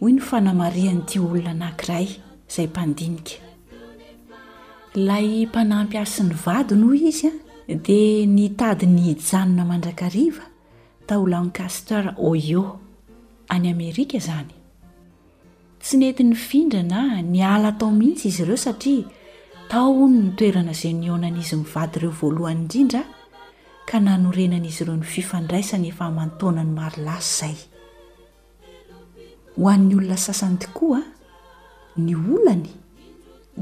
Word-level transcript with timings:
hoy 0.00 0.12
no 0.12 0.22
fanamarianyti 0.22 1.18
olona 1.20 1.50
anankiray 1.50 2.06
zay 2.48 2.66
mpandinika 2.66 3.32
lay 5.06 5.46
mpanampi 5.46 5.96
asyn'ny 5.98 6.32
vady 6.44 6.74
noo 6.80 6.92
izy 7.08 7.30
a 7.68 7.74
dia 7.86 8.26
ny 8.26 8.48
tady 8.60 8.86
ny 8.86 9.02
ijanona 9.12 9.64
mandrakariva 9.70 10.44
tao 11.06 11.26
lancaster 11.26 12.14
oio 12.18 12.78
any 13.48 13.68
amerika 13.70 14.18
zany 14.26 14.54
tsy 15.80 15.96
nety 16.00 16.22
ny 16.24 16.34
findrana 16.46 17.00
nyala 17.22 17.72
tao 17.72 17.90
mihitsy 17.90 18.28
izy 18.28 18.42
ireo 18.42 18.56
satria 18.56 19.04
taony 19.70 20.16
nytoerana 20.26 20.72
zay 20.72 20.92
nionan' 20.92 21.40
izy 21.40 21.56
mivady 21.56 21.98
ireo 21.98 22.12
voalohany 22.20 22.60
indrindra 22.62 23.02
ka 23.88 24.00
nanorenan'izy 24.00 24.82
ireo 24.84 24.96
ny 24.96 25.04
fifandraisany 25.14 25.88
efa 25.88 26.10
mantonany 26.10 26.72
maro 26.80 27.02
lasyay 27.04 27.56
ho 29.56 29.68
an'ny 29.72 29.94
olona 29.96 30.16
sasany 30.20 30.58
tokoa 30.60 31.00
ny 32.04 32.12
olany 32.36 32.66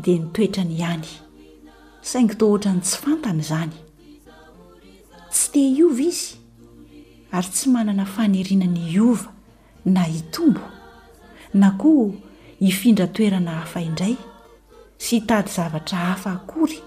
dia 0.05 0.19
nitoetra 0.23 0.65
ny 0.67 0.75
ihany 0.79 1.07
saingyto 2.11 2.45
oatra 2.53 2.73
ny 2.77 2.81
tsy 2.87 2.97
fantany 3.03 3.41
izany 3.45 3.75
tsy 5.31 5.47
tea 5.53 5.69
iova 5.79 6.03
izy 6.11 6.27
ary 7.37 7.49
tsy 7.55 7.67
manana 7.75 8.05
fanirinany 8.15 8.81
iova 8.97 9.29
na 9.95 10.05
itombo 10.19 10.65
na 11.61 11.69
koa 11.81 12.09
hifindra 12.67 13.07
toerana 13.15 13.53
hafa 13.61 13.81
indray 13.89 14.17
sy 15.03 15.11
hitady 15.21 15.51
zavatra 15.57 15.99
hafa 16.09 16.31
akory 16.33 16.79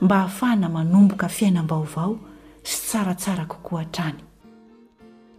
mba 0.00 0.16
hahafahana 0.18 0.68
manomboka 0.76 1.28
fiainam-baovao 1.36 2.14
sy 2.70 2.74
tsaratsara 2.86 3.44
koko 3.52 3.72
an-trany 3.82 4.18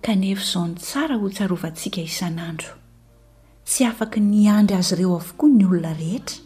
kany 0.06 0.26
efo 0.32 0.42
izao 0.46 0.66
ny 0.68 0.76
tsara 0.86 1.16
ho 1.20 1.28
tsarovantsika 1.30 2.02
isan'andro 2.02 2.83
tsy 3.66 3.84
afaka 3.90 4.20
ny 4.20 4.48
andry 4.50 4.76
azy 4.78 4.94
ireo 4.96 5.16
avokoa 5.18 5.50
ny 5.50 5.64
olona 5.66 5.94
rehetra 5.94 6.40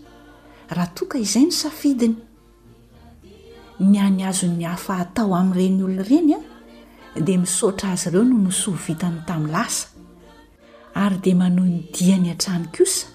raha 0.69 0.87
toka 0.93 1.17
izay 1.19 1.45
ny 1.47 1.51
safidiny 1.51 2.15
ny 3.79 3.97
any 3.97 4.21
azo'ny 4.23 4.61
hafa 4.69 4.97
atao 5.03 5.33
amin'ireny 5.35 5.81
olona 5.87 6.05
ireny 6.05 6.33
a 6.33 7.19
dia 7.25 7.37
misotra 7.39 7.91
azy 7.91 8.09
ireo 8.09 8.23
no 8.23 8.37
misoha 8.37 8.79
vitany 8.87 9.17
tamin'lasa 9.27 9.87
ary 10.93 11.17
dia 11.17 11.35
mano 11.35 11.65
ndia 11.65 12.17
ny 12.17 12.29
a-trany 12.31 12.67
kosa 12.77 13.07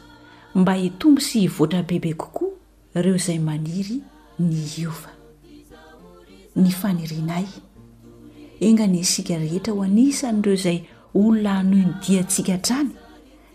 mba 0.54 0.74
hitombo 0.74 1.20
sy 1.20 1.40
hivoatra 1.46 1.82
bebe 1.82 2.12
kokoa 2.14 2.50
ireo 2.96 3.14
izay 3.16 3.38
maniry 3.38 4.00
ny 4.38 4.54
iova 4.78 5.12
ny 6.56 6.70
fanirianay 6.70 7.46
enga 8.60 8.86
ny 8.86 8.98
asika 9.00 9.38
rehetra 9.38 9.72
ho 9.74 9.82
anisa 9.82 10.32
n'ireo 10.32 10.54
izay 10.54 10.78
olona 11.14 11.58
anondiantsika 11.60 12.52
hantrany 12.58 12.98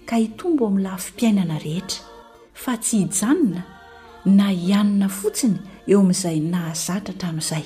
ka 0.07 0.15
hitombo 0.15 0.67
amin'ny 0.67 0.83
lafimpiainana 0.83 1.57
rehetra 1.59 2.03
fa 2.53 2.77
tsy 2.77 2.97
hijanona 2.99 3.63
na 4.25 4.47
hianina 4.51 5.07
fotsiny 5.19 5.57
eo 5.91 5.99
amin'izay 6.01 6.39
nahazatra 6.53 7.13
tramin'izay 7.19 7.65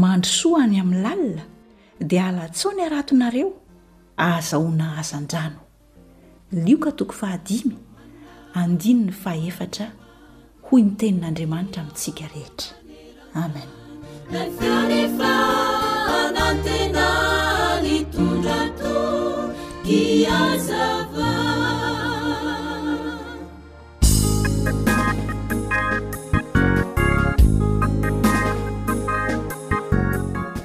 mandrosoa 0.00 0.58
any 0.64 0.78
amin'ny 0.82 1.02
lalina 1.06 1.44
dia 2.10 2.22
alatsaony 2.28 2.82
haratonareo 2.86 3.48
ahazahoana 4.26 4.84
hazan-drano 4.98 5.60
lioka 6.64 6.90
toko 6.98 7.12
fahadim 7.20 7.68
andin 8.60 9.00
ny 9.06 9.12
faefatra 9.22 9.86
hoy 10.68 10.82
nytenin'andriamanitra 10.88 11.80
amintsika 11.82 12.24
rehetra 12.32 12.70
amen 13.44 13.68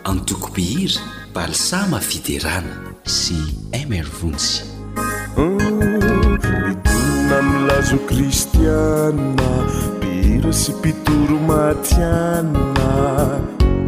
antokopihira 0.06 1.02
balsama 1.36 1.98
fiderana 2.00 2.94
sy 3.10 3.34
emer 3.74 4.06
vonsdna 4.22 5.50
milazo 7.42 7.98
kristiana 8.06 9.50
piira 10.00 10.54
sy 10.54 10.72
pitoro 10.86 11.42
matiana 11.50 13.42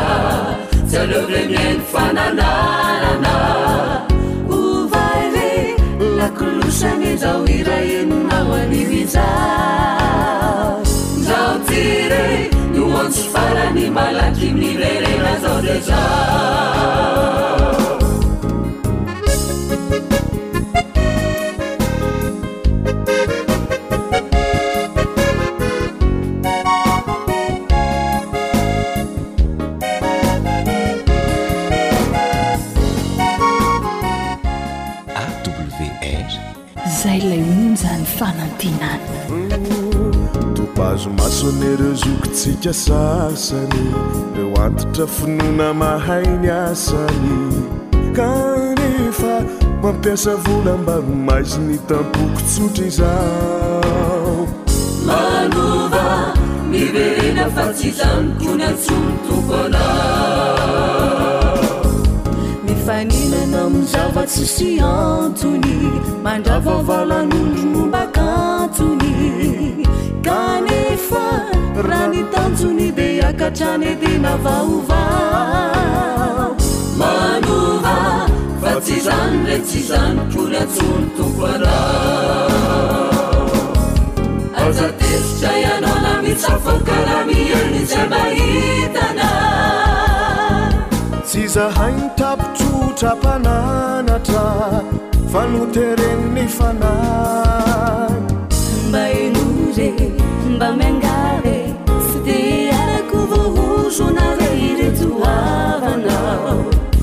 syaleo 0.90 1.22
remieny 1.30 1.80
fananarana 1.92 3.34
ovaive 4.58 5.50
lakolosane 6.18 7.10
zao 7.22 7.44
iray 7.58 7.88
enonao 8.00 8.52
aniviza 8.60 9.26
zao 11.26 11.54
tire 11.68 12.26
noansy 12.76 13.24
farany 13.32 13.84
malaty 13.96 14.46
aminny 14.50 14.70
rerera 14.82 15.34
zao 15.44 15.58
dezà 15.66 16.04
nareo 41.52 41.94
zokontsika 41.94 42.72
sasany 42.72 43.84
reo 44.36 44.54
antitra 44.64 45.06
finona 45.06 45.74
mahainy 45.74 46.50
asany 46.50 47.36
kanefa 48.16 49.44
mampiasa 49.82 50.34
vola 50.36 50.76
mba 50.76 50.96
n 51.06 51.08
maziny 51.26 51.78
tampokyntsotra 51.88 52.86
izao 52.86 54.48
mana 55.06 56.34
nierena 56.70 57.46
fa 57.54 57.64
tsy 57.74 57.90
taopony 57.98 58.64
antsolotok 58.64 59.48
ana-adrad 66.32 68.15
raha 71.82 72.08
ni 72.08 72.22
tanjony 72.32 72.92
di 72.92 73.20
akatranyedi 73.20 74.18
navaovao 74.18 76.54
manova 77.00 78.26
fa 78.60 78.70
tsy 78.80 78.92
izany 78.98 79.38
re 79.48 79.56
tsy 79.64 79.78
izany 79.82 80.18
kory 80.32 80.56
atsony 80.62 81.06
tomkana 81.16 81.74
azateritra 84.64 85.50
ianao 85.62 85.98
namitsafankaraha 86.04 87.24
mihenny 87.28 87.82
za 87.92 88.02
mahitana 88.12 89.28
tsy 91.26 91.40
zahainy 91.54 92.06
tapitsotra 92.18 93.10
mpananatra 93.18 94.44
fa 95.32 95.42
notereni 95.52 96.26
ny 96.34 96.44
fanany 96.56 98.22
mbailore 98.88 100.25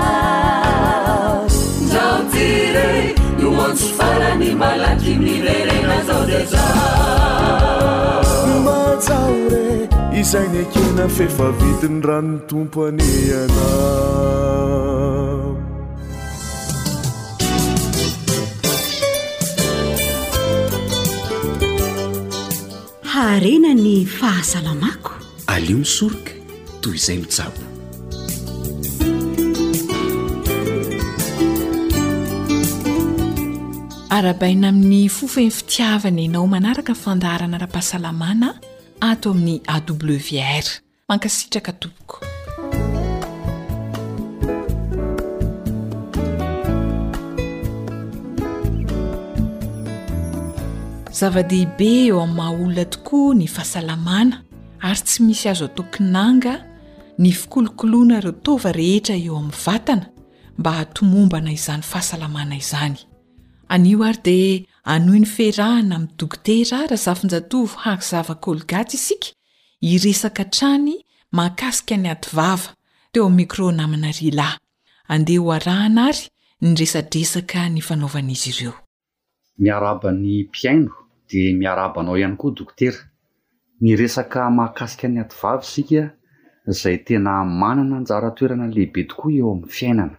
nao 1.93 2.19
tire 2.35 2.87
noansy 3.43 3.89
farany 4.01 4.51
malaky 4.65 5.15
mnirerena 5.23 5.99
zao 6.11 6.23
ze 6.31 6.41
za 6.55 6.67
no 8.49 8.57
matsaho 8.69 9.39
re 9.57 9.65
izay 10.21 10.47
ny 10.55 10.61
akena 10.67 11.07
fefa 11.19 11.49
vitiny 11.61 12.01
ranony 12.09 12.39
tompo 12.51 12.87
any 12.89 13.09
anao 13.43 14.88
arena 23.27 23.75
ny 23.75 23.95
fahasalamako 24.19 25.11
alio 25.55 25.77
misoroka 25.83 26.31
toy 26.83 26.95
izay 26.99 27.19
misabo 27.25 27.59
arabaina 34.17 34.67
amin'ny 34.73 35.03
fofeny 35.17 35.51
fitiavana 35.57 36.23
anao 36.31 36.47
manaraka 36.55 36.93
fandaharana 37.05 37.57
rapahasalamana 37.65 38.49
ato 39.11 39.27
amin'ny 39.35 39.57
awr 39.75 40.67
mankasitraka 41.11 41.73
toboko 41.83 42.28
zava-dehibe 51.19 51.87
eo 52.07 52.19
amin'ny 52.23 52.37
maha 52.39 52.53
olona 52.55 52.85
tokoa 52.95 53.31
ny 53.39 53.47
fahasalamana 53.55 54.35
ary 54.89 55.01
tsy 55.07 55.19
misy 55.27 55.47
azo 55.53 55.65
atao 55.69 55.85
kinanga 55.95 56.55
ny 57.21 57.29
fikolokolona 57.41 58.15
ireo 58.21 58.35
tova 58.47 58.71
rehetra 58.79 59.15
eo 59.25 59.35
ami'y 59.43 59.57
vatana 59.67 60.07
mba 60.59 60.73
tomombana 60.95 61.51
izany 61.59 61.83
fahasalamana 61.91 62.55
izany 62.65 62.97
anio 63.75 63.99
ary 64.09 64.21
dia 64.27 64.65
anoiny 64.95 65.27
ferahana 65.35 65.95
am 65.99 66.05
dokotera 66.19 66.79
raha 66.91 67.03
zafnjatov 67.07 67.69
hakzavakolgaty 67.85 68.97
isika 69.01 69.31
iresaka 69.93 70.45
trany 70.55 70.95
makasika 71.37 71.95
ny 72.03 72.09
aty 72.15 72.27
vava 72.39 72.69
teo 73.13 73.27
mikro 73.39 73.67
namnarilay 73.79 74.55
andeha 75.13 75.41
ho 75.43 75.47
arahana 75.59 76.01
ary 76.11 76.25
niresadresaka 76.63 77.61
nyfanaovanaizy 77.75 78.51
ireonyai 78.51 78.85
de 81.31 81.45
miarabanao 81.61 82.17
ihany 82.21 82.37
koa 82.41 82.53
dokotera 82.59 83.01
ny 83.83 83.91
resaka 84.01 84.43
mahakasika 84.57 85.07
ny 85.09 85.19
ati 85.23 85.37
vava 85.43 85.63
sika 85.73 86.03
izay 86.71 86.99
tena 87.07 87.33
manana 87.61 87.95
anjara 88.01 88.31
toerana 88.37 88.67
lehibe 88.75 89.03
tokoa 89.11 89.31
eo 89.39 89.49
amin'ny 89.53 89.73
fiainana 89.79 90.17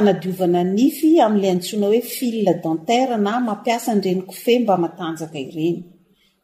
nadiovananify 0.01 1.11
ami'la 1.27 1.49
antsona 1.55 1.85
hoe 1.91 2.01
filna 2.15 2.53
dentera 2.63 3.15
na 3.25 3.33
mampiasa 3.47 3.91
nrenykofe 3.97 4.53
mba 4.61 4.75
matanjaka 4.83 5.39
ireny 5.47 5.77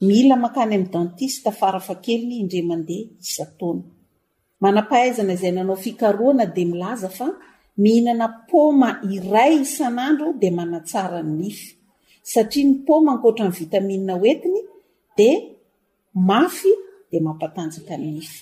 mila 0.00 0.36
makany 0.40 0.74
ami'ny 0.80 0.88
dentista 0.96 1.50
farafa 1.60 1.94
kelny 2.04 2.34
indre 2.42 2.60
mandeha 2.70 3.06
isatona 3.24 3.84
manapahaizana 4.64 5.32
izay 5.36 5.52
nanao 5.56 5.76
fikaroana 5.84 6.44
de 6.56 6.62
milaza 6.72 7.08
fa 7.18 7.28
mihinana 7.82 8.26
poma 8.48 8.90
iray 9.16 9.52
isan'andro 9.66 10.28
de 10.42 10.48
manatsara 10.58 11.18
nynify 11.28 11.70
satria 12.32 12.64
ny 12.68 12.74
poma 12.86 13.10
ankoatra 13.14 13.44
ny 13.48 13.52
vitamina 13.62 14.12
oetiny 14.24 14.60
de 15.18 15.28
mafy 16.28 16.72
de 17.10 17.16
mampatanjika 17.26 17.94
nnify 18.00 18.40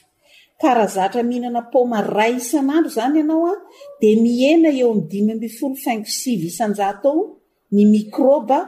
karazatra 0.61 1.21
mihinana 1.29 1.63
poma 1.75 1.99
ray 2.17 2.33
isan'andro 2.43 2.91
zany 2.99 3.19
anaoa 3.25 3.53
di 4.01 4.09
miena 4.25 4.69
eo 4.81 4.89
aminydimy 4.93 5.31
ambiy 5.35 5.53
folo 5.59 5.77
faingy 5.87 6.05
fsivy 6.15 6.47
isanjato 6.53 7.11
ny 7.75 7.81
mikroba 7.95 8.59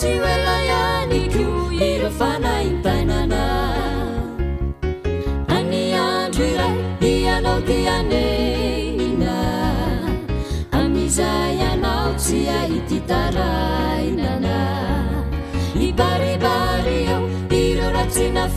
si 0.00 0.08
welayan 0.22 1.10
kirofanaintainana 1.34 3.42
aniatira 5.56 6.66
dianaodianena 7.02 9.36
amizayanaosia 10.80 12.58
ititarainana 12.78 14.56
ibaribaria 15.88 17.16
irorasinaf 17.64 18.56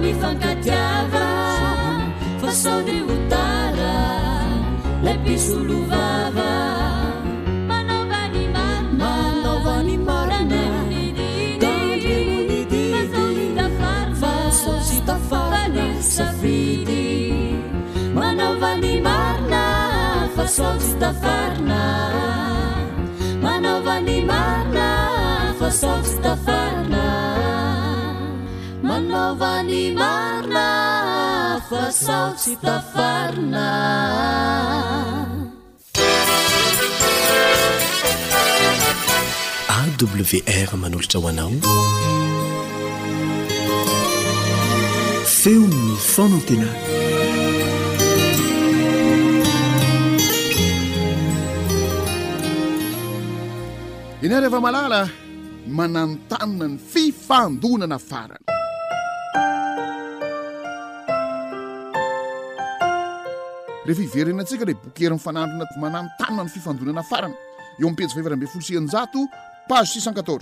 mi 0.00 0.12
fankatava 0.12 1.24
fasonegutara 2.40 3.96
lepisuluvavai 5.02 6.54
vimar 18.82 19.40
r 26.40 26.40
m 26.40 27.35
novany 29.00 29.92
marna 29.98 30.70
fasaotsy 31.70 32.52
tafarna 32.64 33.66
awr 39.76 40.70
manolotra 40.82 41.18
hoanao 41.24 41.52
feonn 45.38 45.76
faona 46.14 46.36
ntena 46.42 46.68
inarehefa 54.24 54.60
malala 54.66 55.00
mananontanona 55.76 56.66
ny 56.70 56.74
fifandonana 56.90 57.98
farana 58.10 58.55
rehefa 63.88 64.02
iverina 64.18 64.40
antsika 64.42 64.64
le 64.68 64.74
bokeryn'ny 64.84 65.18
fanandona 65.26 65.64
manany 65.82 66.08
tanna 66.18 66.42
ny 66.44 66.48
fifandonana 66.54 67.02
farana 67.10 67.34
eo 67.80 67.86
ampezy 67.90 68.12
vevrambe 68.18 68.46
folosianjato 68.52 69.20
pazo 69.68 69.98
sienqato 70.04 70.34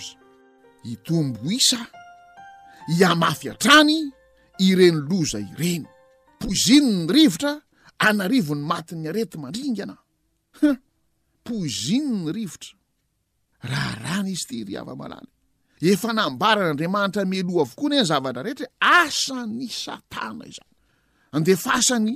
itombo 0.93 1.41
isa 1.57 1.81
iamafyatrany 2.99 3.95
ireny 4.67 4.99
loza 5.11 5.39
ireny 5.53 5.83
pozin 6.41 6.87
ny 7.05 7.11
rivotra 7.15 7.53
anarivon'ny 8.09 8.65
matiny 8.73 9.07
arety 9.13 9.37
mandringaanah 9.43 9.99
pozin 11.47 12.05
ny 12.25 12.31
rivotra 12.37 12.73
raha 13.71 13.93
rany 14.05 14.29
izy 14.35 14.47
ty 14.51 14.57
ry 14.69 14.75
avamalany 14.83 15.29
efanambaran'andriamanitra 15.93 17.23
meloa 17.33 17.63
avokoa 17.67 17.89
nyny 17.93 18.05
zavatra 18.11 18.41
rehetra 18.47 18.67
asany 19.01 19.67
satana 19.85 20.45
izany 20.53 20.73
andef 21.37 21.63
asany 21.79 22.15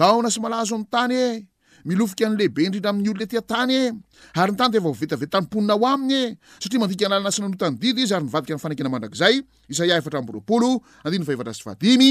aonasy 0.00 0.40
malazo 0.40 0.76
'y 0.78 0.84
tany 0.92 1.12
e 1.12 1.48
milofoka 1.88 2.24
ny 2.30 2.36
lehibe 2.38 2.60
indrindra 2.66 2.90
amin'ny 2.90 3.08
olona 3.10 3.26
ta 3.28 3.36
e. 3.38 3.40
tany 3.42 3.70
e 3.70 3.92
aryny 4.40 4.56
tany 4.58 4.72
vetaean 5.22 5.72
o 5.76 5.86
anye 5.86 6.20
satria 6.62 6.80
mandika 6.82 7.04
ny 7.06 7.10
lalana 7.12 7.30
sy 7.34 7.40
nanotanydidy 7.44 8.00
izy 8.06 8.14
ary 8.16 8.24
nivadika 8.28 8.54
ny 8.56 8.60
fanakina 8.64 8.88
mandrakzay 8.94 9.34
isaia 9.72 9.94
efatra 10.00 10.22
mboropolo 10.22 10.70
andiny 11.04 11.24
faefatra 11.28 11.52
sy 11.54 11.68
adimy 11.72 12.10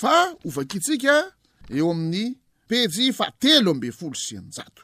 fa 0.00 0.14
ovaka 0.48 0.78
tsika 0.84 1.14
eo 1.76 1.88
amin'ny 1.94 2.26
pejy 2.68 3.06
fa 3.18 3.26
telo 3.42 3.70
ambe 3.74 3.90
folo 3.98 4.14
sianjato 4.24 4.82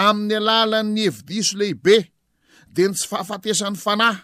amin'ny 0.04 0.34
alalan'ny 0.40 1.00
hevidiso 1.06 1.54
lehibe 1.60 1.96
de 2.74 2.82
ny 2.88 2.92
tsy 2.96 3.06
fahafatesan'ny 3.10 3.76
fanah 3.84 4.16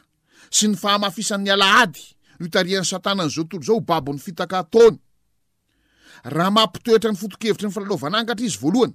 sy 0.57 0.64
ny 0.70 0.77
fahamafisan'ny 0.83 1.51
alaady 1.57 2.03
no 2.38 2.42
itarian'ny 2.49 2.87
satananyzao 2.90 3.44
totolo 3.44 3.62
zao 3.68 3.79
babon'ny 3.90 4.20
fitakaon 4.25 4.94
raha 6.35 6.51
mampitoetrany 6.59 7.16
foto-kevitra 7.20 7.68
ny 7.68 7.75
falalovanangatra 7.77 8.46
izy 8.49 8.59
voaloany 8.64 8.94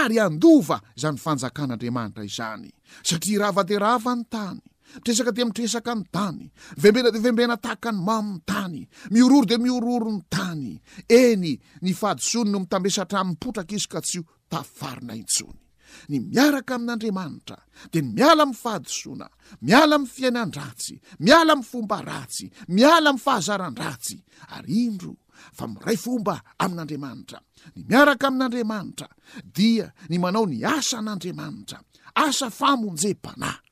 ary 0.00 0.16
andova 0.26 0.76
izany 0.98 1.18
fanjakan'andriamanitra 1.26 2.22
izany 2.30 2.68
satria 3.08 3.38
ravaderava 3.44 4.12
ny 4.20 4.24
tany 4.34 4.60
mitresaka 4.96 5.32
di 5.32 5.44
mitresaka 5.44 5.92
ny 5.94 6.02
tany 6.10 6.48
vembena 6.78 7.10
de 7.10 7.18
vembena 7.20 7.56
tahaka 7.56 7.92
ny 7.92 7.98
maminy 8.02 8.40
tany 8.46 8.88
miororo 9.10 9.44
de 9.44 9.58
miororo 9.58 10.10
ny 10.12 10.22
tany 10.30 10.80
eny 11.08 11.58
ny 11.82 11.92
fahadisony 11.92 12.50
no 12.50 12.60
mitambesatra 12.64 13.20
nmpotrakizy 13.24 13.88
ka 13.88 14.00
tsy 14.00 14.18
io 14.18 14.24
tafarina 14.48 15.14
intsony 15.14 15.60
ny 16.08 16.20
miaraka 16.20 16.74
amin'andriamanitra 16.76 17.56
de 17.92 18.00
ny 18.02 18.08
miala 18.16 18.46
min'ny 18.46 18.56
fahadisoana 18.58 19.26
miala 19.60 19.98
mi'ny 19.98 20.10
fiainan-dratsy 20.14 20.94
miala 21.20 21.54
min'ny 21.56 21.68
fomba 21.70 21.98
ratsy 22.02 22.46
miala 22.68 23.12
mny 23.12 23.20
fahazaran-dratsy 23.24 24.16
ary 24.56 24.72
indro 24.88 25.14
fa 25.52 25.68
miray 25.68 25.96
fomba 25.96 26.34
amin'andriamanitra 26.58 27.38
ny 27.76 27.82
miaraka 27.90 28.26
amin'andriamanitra 28.32 29.06
dia 29.44 29.92
ny 30.08 30.16
manao 30.18 30.46
ny 30.48 30.64
asa 30.64 30.98
n'andriamanitra 31.00 31.78
asa 32.24 32.48
famonjem-panay 32.48 33.67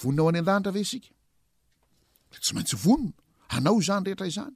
vonina 0.00 0.22
ao 0.22 0.26
any 0.28 0.38
andanitra 0.38 0.72
ve 0.74 0.84
sika 0.90 1.08
dtsy 2.32 2.52
maintsy 2.54 2.76
vonina 2.84 3.12
anao 3.48 3.78
zany 3.86 4.04
rehetra 4.08 4.26
izany 4.30 4.54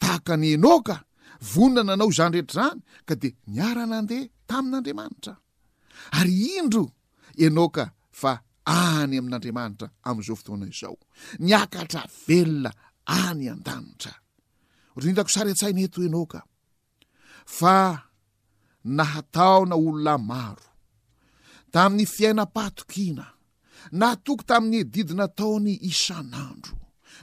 tahaka 0.00 0.34
ny 0.40 0.46
enoka 0.56 0.96
vonina 1.52 1.82
nanao 1.88 2.10
zany 2.18 2.32
rehetra 2.36 2.62
zany 2.66 2.80
ka 3.08 3.14
de 3.20 3.28
niaranandeha 3.54 4.26
tamin'andriamanitra 4.48 5.34
ary 6.18 6.34
indro 6.58 6.84
enoka 7.46 7.84
fa 8.20 8.32
any 8.64 9.16
amin'andriamanitra 9.20 9.86
am'izao 10.08 10.36
fotoana 10.40 10.66
izao 10.72 10.96
niakatra 11.46 12.02
velona 12.26 12.70
any 13.24 13.44
andanitra 13.54 14.12
oatranitako 14.94 15.30
sary 15.36 15.50
an-tsaina 15.52 15.80
eto 15.86 15.98
enoka 16.08 16.40
fa 17.58 17.76
nahataona 18.96 19.74
olonamaro 19.84 20.66
tamin'ny 21.74 22.04
fiaina 22.14 22.44
patokina 22.56 23.24
na 23.90 24.14
toko 24.16 24.44
tamin'ny 24.46 24.78
edidy 24.86 25.14
nataony 25.18 25.74
isanandro 25.90 26.72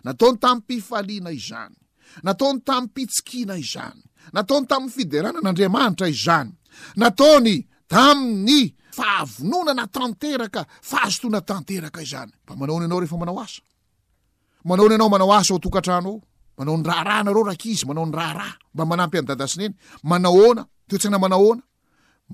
nataony 0.03 0.37
tamn'y 0.43 0.59
mpifaliana 0.61 1.31
izany 1.31 1.75
nataony 2.23 2.59
tamn'y 2.67 2.89
pitsikina 2.95 3.55
izany 3.63 4.01
nataony 4.35 4.65
tamn'y 4.71 4.91
fiderana 4.95 5.39
n'andriamanitra 5.43 6.05
izany 6.15 6.51
nataony 7.01 7.55
tami'ny 7.93 8.61
fahavononana 8.97 9.85
tanteraka 9.95 10.61
fahazotoana 10.81 11.41
tanteraka 11.41 12.03
zanytosna 12.03 12.55
manaona 20.03 20.65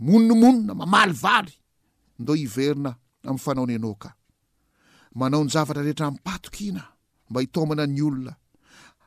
moninomonina 0.05 0.73
mamalivaly 0.81 1.53
ndeo 2.19 2.35
iverina 2.35 2.91
ami'y 3.27 3.39
fanaony 3.45 3.75
noka 3.79 4.09
manao 5.19 5.43
ny 5.43 5.49
zavatra 5.49 5.81
rehetra 5.83 6.11
mpatok 6.11 6.61
ina 6.61 6.83
mba 7.29 7.41
hitaomana 7.41 7.85
ny 7.87 8.01
olona 8.01 8.35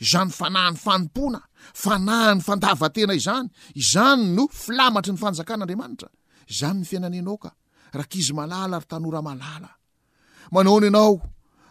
zany 0.00 0.30
fanahany 0.30 0.76
faomonafanahanyfndavatena 0.76 3.14
izanizanynoiamatny 3.14 5.12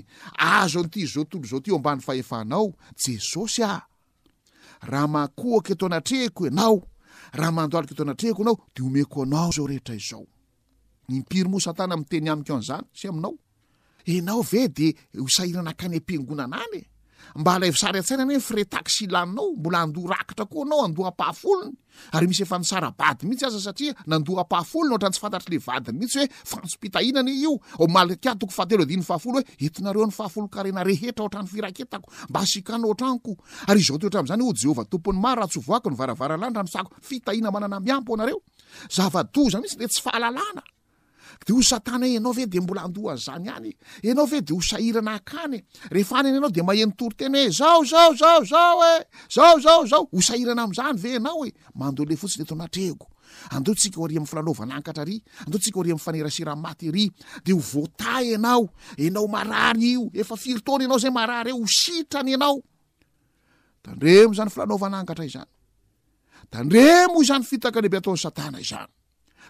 azo 0.55 0.79
anyity 0.81 1.03
zao 1.13 1.25
tolo 1.31 1.47
zao 1.51 1.61
ty 1.65 1.71
oambany 1.73 2.01
faefahnao 2.07 2.67
jesosyahamakoaka 3.03 5.71
eto 5.75 5.85
anatrehako 5.89 6.43
anao 6.51 6.77
ahaadolikto 7.39 8.03
anaehako 8.05 8.43
anaoamtey 9.25 10.01
aikennyyaiao 12.31 13.35
enao 14.17 14.41
ve 14.51 14.63
de 14.79 14.89
isahirana 15.27 15.73
kany 15.81 15.97
am-piangonan 15.99 16.53
any 16.63 16.83
mba 17.39 17.53
alavisaryatsaina 17.55 18.25
ny 18.27 18.39
fre 18.43 18.65
tasilaninao 18.67 19.49
mbola 19.59 19.79
ando 19.87 20.01
rakitra 20.11 20.45
ko 20.51 20.59
anao 20.67 20.81
ando 20.87 21.03
apafolony 21.11 21.73
ary 22.13 22.27
misy 22.31 22.43
efansarabadi 22.43 23.23
mitsy 23.31 23.45
aza 23.47 23.61
satia 23.67 23.95
nando 24.11 24.35
pafolony 24.55 24.91
ohatrany 24.97 25.13
tsy 25.15 25.21
fantatrle 25.23 25.59
ai 25.71 25.93
mihisy 25.93 26.27
oetoinyoeaa'zany 33.99 34.45
aroahatnararania 35.31 36.83
no 36.83 36.91
fitahina 37.09 37.49
manana 37.55 37.77
miampo 37.87 38.11
anareo 38.17 38.41
zava-doza 38.97 39.59
mitsy 39.63 39.77
le 39.83 39.87
tsy 39.93 40.01
fahalalana 40.07 40.63
de 41.47 41.53
o 41.53 41.63
satana 41.63 42.07
enao 42.07 42.33
ve 42.37 42.47
de 42.47 42.61
mbola 42.61 42.83
andohany 42.87 43.19
zany 43.25 43.49
any 43.49 43.73
enao 44.03 44.27
ve 44.27 44.41
de 44.43 44.53
hosahirana 44.55 45.21
any 45.45 45.63
renany 45.93 46.29
enao 46.37 46.51
de 46.51 46.63
mahenotoryten 46.63 47.35
e. 47.35 47.51
zao 47.51 47.85
zaozao 47.85 48.45
zao 48.45 48.81
e 48.83 49.07
zao 49.33 49.61
zao 49.61 49.87
zao 49.87 50.09
osahirana 50.13 50.63
am'izany 50.63 50.97
ve 50.99 51.17
anao 51.21 51.45
e 51.47 51.51
mandole 51.75 52.17
fotsiny 52.17 52.45
etaeokaamyitrany 52.47 54.19
nazanyoyoatanany 67.81 68.98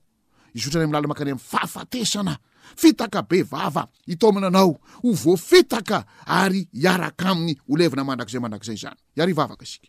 zotranay 0.62 0.86
mlalamakany 0.86 1.30
am' 1.32 1.38
fahafatesana 1.50 2.36
fitaka 2.76 3.22
be 3.22 3.42
vava 3.42 3.86
hitao 4.06 4.32
mina 4.32 4.46
anao 4.46 4.78
ho 5.02 5.12
voafitaka 5.12 6.04
ary 6.26 6.68
iaraka 6.84 7.28
aminy 7.32 7.54
holevina 7.68 8.04
mandrakizay 8.08 8.40
mandrakizay 8.44 8.74
izany 8.78 8.96
iary 9.16 9.32
ivavaka 9.32 9.64
isika 9.64 9.88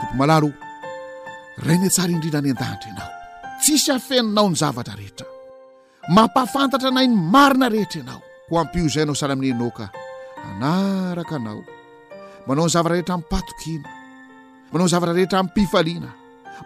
tompo 0.00 0.14
malalo 0.18 0.50
rany 1.64 1.88
tsara 1.94 2.10
indrindra 2.14 2.38
any 2.40 2.50
an-danitra 2.50 2.88
ianao 2.88 3.12
tsisa 3.62 3.94
feninao 4.06 4.46
ny 4.50 4.56
zavatra 4.60 4.94
rehetra 5.00 5.26
mampafantatra 6.16 6.88
anainy 6.90 7.14
marina 7.34 7.66
rehetra 7.74 8.00
ianao 8.02 8.20
ko 8.48 8.54
hampio 8.60 8.84
izay 8.88 9.04
nao 9.08 9.14
sala 9.20 9.32
amininnoka 9.36 9.84
anaraka 10.48 11.34
anao 11.40 11.60
mbanao 12.44 12.64
ny 12.66 12.70
zavatra 12.74 12.94
rehetra 12.96 13.16
mipatokiny 13.18 13.82
manao 14.74 14.86
y 14.86 14.90
zavatra 14.90 15.12
rehetra 15.14 15.42
mpifaliana 15.42 16.12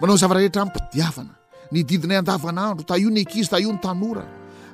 manao 0.00 0.16
zavatraretra 0.16 0.64
mmpidiavana 0.64 1.34
ny 1.72 1.84
didinay 1.84 2.16
andavanandro 2.18 2.84
ta 2.84 2.96
io 2.96 3.10
nyekizy 3.10 3.50
ta 3.50 3.58
io 3.58 3.72
nytanora 3.72 4.24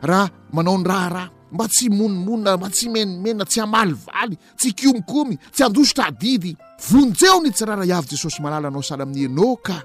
raha 0.02 0.30
manao 0.52 0.76
ny 0.78 0.84
raharah 0.86 1.30
mba 1.52 1.68
tsy 1.68 1.88
monimonina 1.90 2.56
mba 2.56 2.68
tsy 2.70 2.88
menimena 2.88 3.44
tsy 3.44 3.60
amalivaly 3.60 4.36
tsy 4.58 4.72
kiomikom 4.72 5.28
tsy 5.52 5.62
andositradidy 5.64 6.52
njeonytsirara 6.92 7.84
iav 7.84 8.04
jesosy 8.10 8.40
malala 8.42 8.70
nao 8.70 8.82
sala 8.82 9.02
amin'y 9.02 9.24
enoka 9.28 9.76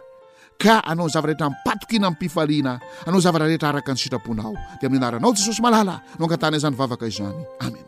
ka 0.61 0.73
anao 0.91 1.07
ny 1.07 1.11
zavatra 1.13 1.27
rehetra 1.27 1.47
patokiny 1.65 2.05
ampifaliana 2.09 2.73
anao 3.07 3.19
zavatrarehetra 3.25 3.69
araka 3.69 3.91
ny 3.93 3.97
sitraponao 4.03 4.53
de 4.81 4.85
amiy 4.87 4.97
anaranao 4.99 5.31
jesosy 5.37 5.61
malala 5.65 5.95
no 6.19 6.25
agatanayzany 6.27 6.75
vavaka 6.81 7.05
izany 7.11 7.41
amen 7.65 7.85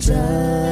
真 0.00 0.69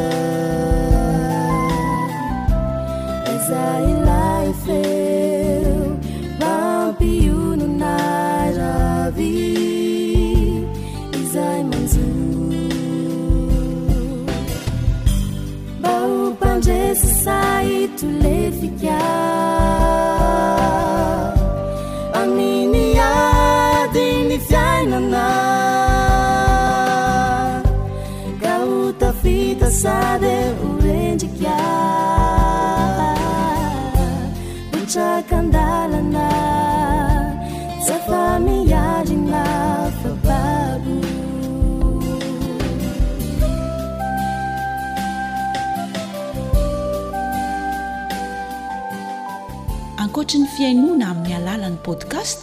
fiainoana 50.59 51.07
amin'ny 51.13 51.35
alalan'ny 51.41 51.79
podcast 51.89 52.39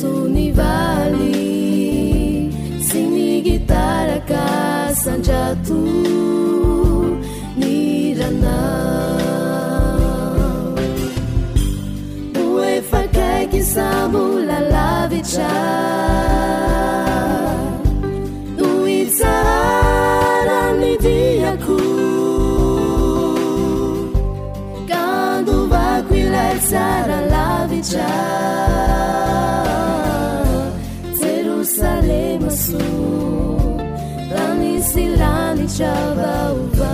sunivali 0.00 1.34
sini 2.88 3.30
gitara 3.46 4.18
ka 4.30 4.44
sanjatu 5.02 5.80
nirana 7.60 8.56
ue 12.52 12.72
fatekisabula 12.90 14.58
lavica 14.74 15.52
uicara 18.72 20.60
nidiaku 20.80 21.80
kandu 24.90 25.56
vaquilesara 25.72 27.18
lavica 27.34 28.29
a 35.82 36.92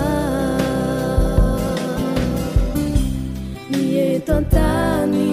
mieto 3.69 4.33
antany 4.37 5.29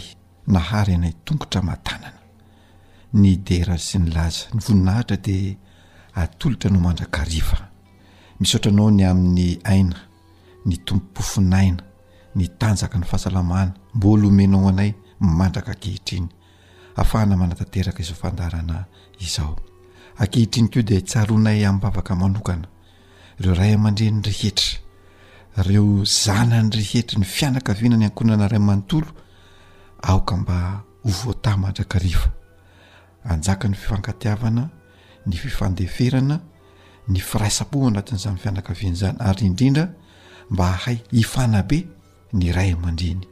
nahary 0.53 0.93
ianay 0.95 1.15
tongotra 1.27 1.61
matanana 1.69 2.21
ny 3.21 3.31
derany 3.47 3.83
sy 3.89 3.97
ny 4.03 4.09
laza 4.17 4.43
ny 4.55 4.61
voninahitra 4.67 5.17
dia 5.27 5.53
atolotra 6.23 6.69
no 6.73 6.79
mandraka 6.87 7.21
riva 7.33 7.59
misaotra 8.41 8.71
anao 8.73 8.89
ny 8.97 9.03
amin'ny 9.11 9.49
aina 9.73 9.97
ny 10.69 10.75
tompo 10.87 11.05
mpofonaina 11.11 11.83
ny 12.37 12.45
tanjaka 12.61 12.97
ny 13.01 13.07
fahasalamana 13.11 13.73
mbo 13.97 14.09
lomenao 14.23 14.65
anay 14.73 14.91
mandraka 15.39 15.71
ankehitriny 15.75 16.29
afahana 17.01 17.35
manatateraka 17.41 18.01
izao 18.03 18.19
fandarana 18.23 18.77
izao 19.25 19.53
ankehitriny 20.23 20.69
ko 20.73 20.79
di 20.89 20.97
tsy 21.07 21.17
aroanay 21.21 21.59
amin'nbavaka 21.69 22.13
manokana 22.21 22.67
ireo 23.39 23.55
ray 23.59 23.73
aman-dre 23.77 24.07
nyrehetra 24.17 24.71
reo 25.63 26.05
zanany 26.05 26.71
rehetry 26.71 27.19
ny 27.19 27.25
fianakaviana 27.27 27.97
ny 27.99 28.05
ankonana 28.07 28.49
ray 28.49 28.57
amanontolo 28.59 29.07
aoka 30.03 30.37
mba 30.37 30.83
hovoata 31.05 31.57
mandrakariva 31.57 32.29
anjaka 33.25 33.69
ny 33.69 33.75
fifangatiavana 33.75 34.69
ny 35.27 35.35
fifandeferana 35.43 36.37
ny 37.13 37.19
firaisapo 37.29 37.77
anatin'n'iza 37.89 38.37
fianakaviana 38.43 38.97
zany 39.01 39.17
ary 39.29 39.43
indrindra 39.51 39.85
mba 40.53 40.67
hay 40.83 40.97
hifanabe 41.13 41.79
ny 42.39 42.53
ray 42.57 42.71
aman-driny 42.77 43.25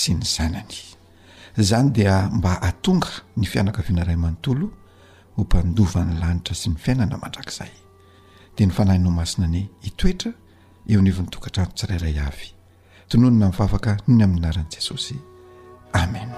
sy 0.00 0.14
ny 0.18 0.24
zanany 0.34 0.78
zany 1.68 1.88
dia 1.96 2.14
mba 2.38 2.52
hatonga 2.64 3.08
ny 3.38 3.44
fianakaviana 3.46 4.02
ray 4.08 4.14
amanontolo 4.18 4.66
hompandovany 5.36 6.12
lanitra 6.22 6.54
sy 6.60 6.66
ny 6.72 6.76
fiainana 6.82 7.16
mandrak'izay 7.22 7.70
dea 8.56 8.66
ny 8.66 8.72
fanahiyno 8.72 9.10
masina 9.20 9.46
any 9.48 9.62
itoetra 9.88 10.32
io 10.90 11.00
nevanytokantrano 11.04 11.70
tsirayray 11.76 12.16
avy 12.18 12.46
tononyna 13.10 13.46
nifavaka 13.50 13.92
noho 13.94 14.14
ny 14.16 14.22
amin'nanaran'i 14.24 14.72
jesosy 14.72 15.16
amena 15.92 16.32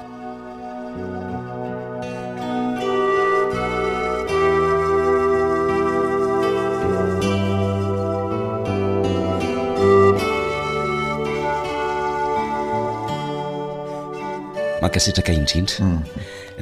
mankasitraka 14.83 15.31
indrindra 15.33 15.87
mm. 15.87 16.01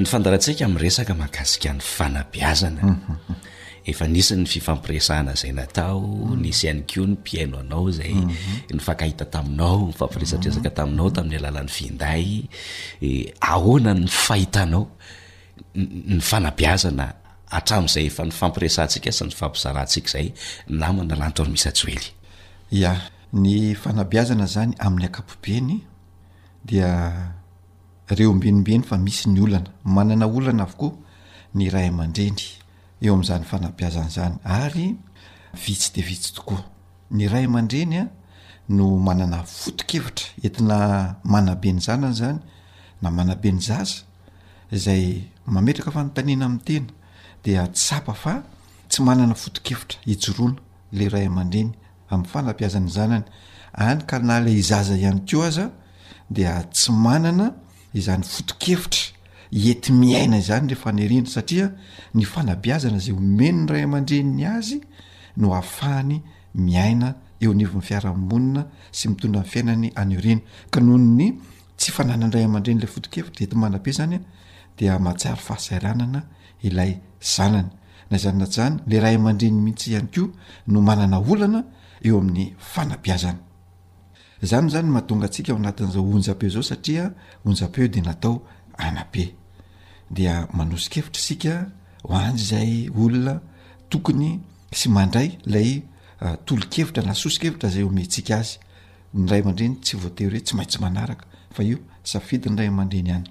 ny 0.00 0.06
fandaratsika 0.12 0.60
amin'n 0.68 0.82
resaka 0.84 1.12
mankasika 1.20 1.70
ny 1.72 1.80
fanabiazana 1.94 2.82
mm-hmm. 2.84 3.56
efa 3.88 4.04
nisy 4.06 4.36
ny 4.36 4.44
fifampiresana 4.46 5.32
zay 5.38 5.52
natao 5.56 6.00
mm. 6.00 6.36
nisyany 6.42 6.82
ko 6.90 7.06
ny 7.08 7.16
piaino 7.24 7.58
anao 7.62 7.90
zaynyfankahita 7.90 9.24
mhm. 9.24 9.32
taminao 9.32 9.88
fampiresasaka 9.98 10.68
mm. 10.70 10.76
taminao 10.76 11.08
tamin'ny 11.16 11.38
alalan'ny 11.40 11.70
vinday 11.78 12.24
eh, 13.00 13.24
aoana 13.50 13.94
ny 13.96 14.06
fahitnao 14.24 14.82
ny 16.12 16.20
fanaiaznaara'izay 16.30 18.04
efa 18.12 18.28
nyfampirsntsika 18.28 19.12
sy 19.18 19.24
nyfampizarantsik 19.30 20.06
zay 20.12 20.28
namanalanto 20.68 21.46
armisyaey 21.46 21.98
ia 22.80 22.92
ny 23.32 23.72
fanabiazana 23.74 24.46
zany 24.46 24.76
amin'ny 24.78 25.08
akapobeny 25.08 25.78
dia 26.68 26.92
reo 28.08 28.32
mbinimbeny 28.36 28.84
fa 28.84 29.00
misy 29.00 29.28
ny 29.32 29.40
olana 29.48 29.72
manana 29.84 30.28
olana 30.28 30.68
avokoa 30.68 30.92
ny 31.56 31.72
ray 31.72 31.88
aman-dreny 31.88 32.57
eo 33.06 33.12
am'izany 33.14 33.44
fanampiazany 33.50 34.08
zany 34.16 34.36
ary 34.58 34.86
vitsy 35.64 35.88
de 35.94 36.02
vitsy 36.08 36.30
tokoa 36.36 36.62
ny 37.16 37.22
ray 37.32 37.44
aman-dreny 37.48 37.94
a 37.98 38.04
no 38.76 38.86
manana 39.06 39.38
fotokevitra 39.58 40.26
entina 40.46 40.78
manabeny 41.32 41.78
zanany 41.86 42.14
zany 42.20 42.40
na 43.02 43.08
manabeny 43.16 43.60
zaza 43.68 44.00
zay 44.84 45.04
mametraka 45.54 45.90
fanontanina 45.96 46.44
ami'ny 46.48 46.64
tena 46.66 46.90
dia 47.44 47.62
ts 47.74 47.86
apa 47.96 48.14
fa 48.22 48.34
tsy 48.90 48.98
manana 49.08 49.34
fotonkevitra 49.42 49.96
hijorona 50.08 50.58
le 50.98 51.04
ray 51.12 51.26
aman-dreny 51.30 51.72
amin'y 52.10 52.28
fanampiazany 52.32 52.88
zanany 52.96 53.24
any 53.88 54.02
ka 54.08 54.16
na 54.28 54.36
la 54.46 54.52
zaza 54.70 54.94
ihany 55.02 55.20
ko 55.30 55.38
aza 55.48 55.64
dia 56.34 56.52
tsy 56.74 56.90
manana 57.06 57.46
izany 57.98 58.22
fotokevitra 58.34 59.02
ety 59.52 59.92
miaina 59.92 60.40
zany 60.40 60.68
lehfa 60.68 60.92
nyarindry 60.92 61.30
satria 61.32 61.72
ny 62.14 62.24
fanabiazana 62.24 62.98
zay 62.98 63.12
omenny 63.14 63.66
ray 63.70 63.82
aman-dreny 63.82 64.44
azy 64.44 64.80
no 65.36 65.52
ahafahany 65.54 66.22
miaina 66.54 67.14
eoniv'ny 67.40 67.80
fiaraonina 67.82 68.66
sy 68.92 69.08
mitondra 69.08 69.40
ny 69.42 69.48
fiainany 69.48 69.92
anerina 69.94 70.40
ka 70.70 70.80
nohny 70.80 71.40
tsy 71.76 71.90
fanananray 71.92 72.44
ama-drenyla 72.44 72.88
otikeietanabe 72.96 73.90
zanydaaahaaianana 73.92 76.22
ilay 76.62 76.98
zanana 77.20 77.70
nazyazany 78.10 78.80
le 78.86 79.00
ray 79.00 79.14
amandreny 79.16 79.60
mihitsy 79.60 79.90
iany 79.92 80.06
ko 80.14 80.30
no 80.66 80.80
manana 80.82 81.18
olana 81.18 81.64
eo 82.04 82.18
amin'ny 82.20 82.54
fanabiazanayyahagika 82.58 85.54
anat'aaezao 85.56 86.62
sarae 86.62 87.10
odenaaoa 87.86 89.37
dia 90.10 90.48
manosi 90.52 90.90
kevitra 90.90 91.20
isika 91.20 91.54
ho 92.02 92.14
any 92.16 92.38
zay 92.38 92.88
olona 92.92 93.40
tokony 93.90 94.40
sy 94.72 94.88
mandray 94.88 95.34
lay 95.46 95.82
ah, 96.20 96.36
tolokevitra 96.46 97.02
na 97.06 97.14
sosikevitra 97.14 97.68
zay 97.70 97.82
omentsika 97.84 98.38
azy 98.38 98.58
ny 99.12 99.26
ray 99.30 99.40
aman-dreny 99.40 99.76
tsy 99.82 99.96
voatery 99.96 100.38
hoe 100.38 100.44
tsy 100.46 100.56
maintsy 100.56 100.78
manaraka 100.80 101.24
fa 101.52 101.62
io 101.62 101.78
safidy 102.04 102.50
ny 102.50 102.56
ray 102.58 102.68
man-dreny 102.70 103.10
hany 103.12 103.28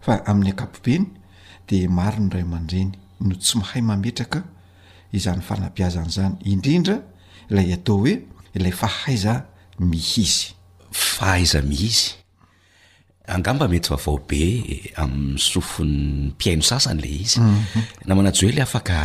fa 0.00 0.20
amin'ny 0.26 0.52
akapobeny 0.52 1.06
de 1.68 1.86
maro 1.88 2.20
no 2.22 2.30
ray 2.34 2.42
ama-dreny 2.42 2.92
no 3.20 3.34
tsy 3.36 3.58
mahay 3.58 3.82
mametraka 3.82 4.42
izany 5.12 5.40
fanampiazany 5.42 6.10
zany 6.16 6.34
indrindra 6.44 7.00
ilay 7.50 7.72
atao 7.74 7.98
hoe 8.02 8.16
ilay 8.54 8.72
fahaiza 8.72 9.44
mihizy 9.78 10.54
fahaiza 10.90 11.62
mihizy 11.62 12.19
angamba 13.30 13.68
mety 13.70 13.88
vaovaobe 13.88 14.40
eh, 14.72 14.86
amny 15.02 15.38
sofony 15.38 15.98
mpiaino 16.30 16.62
sasanyle 16.62 17.08
izy 17.14 17.40
mhm. 17.40 17.82
namanajoely 18.08 18.60
afaka 18.66 18.96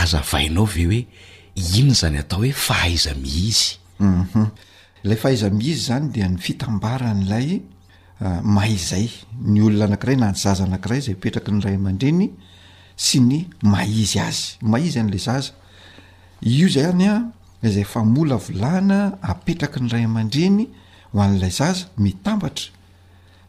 azavainao 0.00 0.64
ve 0.74 0.84
hoe 0.90 1.00
inony 1.76 1.94
zany 2.00 2.18
atao 2.20 2.38
hoe 2.42 2.52
fahaiza 2.66 3.14
mihizy 3.22 3.76
mhm. 4.00 4.44
lay 5.08 5.16
fahaiza 5.22 5.50
mihizy 5.58 5.82
zany 5.88 6.06
dia 6.14 6.28
ny 6.32 6.38
fitambaran'lay 6.46 7.50
ah, 8.24 8.40
mahizay 8.56 9.08
ny 9.52 9.60
olona 9.66 9.84
anakiray 9.88 10.16
na 10.22 10.28
nyzaza 10.34 10.62
anakiray 10.68 11.00
zay 11.06 11.14
petraky 11.22 11.52
ny 11.56 11.60
ray 11.64 11.76
aman-dreny 11.80 12.26
sy 13.06 13.20
ny 13.30 13.38
maizy 13.72 14.20
azy 14.28 14.48
maizy 14.72 14.98
an'la 15.02 15.18
zaza 15.28 15.52
iozay 16.54 16.86
any 16.92 17.06
a 17.08 17.24
zay 17.76 17.84
famola 17.94 18.36
vlana 18.46 19.00
apetraky 19.32 19.80
ny 19.84 19.88
ray 19.94 20.04
ama-dreny 20.10 20.64
ho 21.12 21.22
an'lay 21.26 21.52
zaza 21.60 21.84
mitambatra 22.06 22.76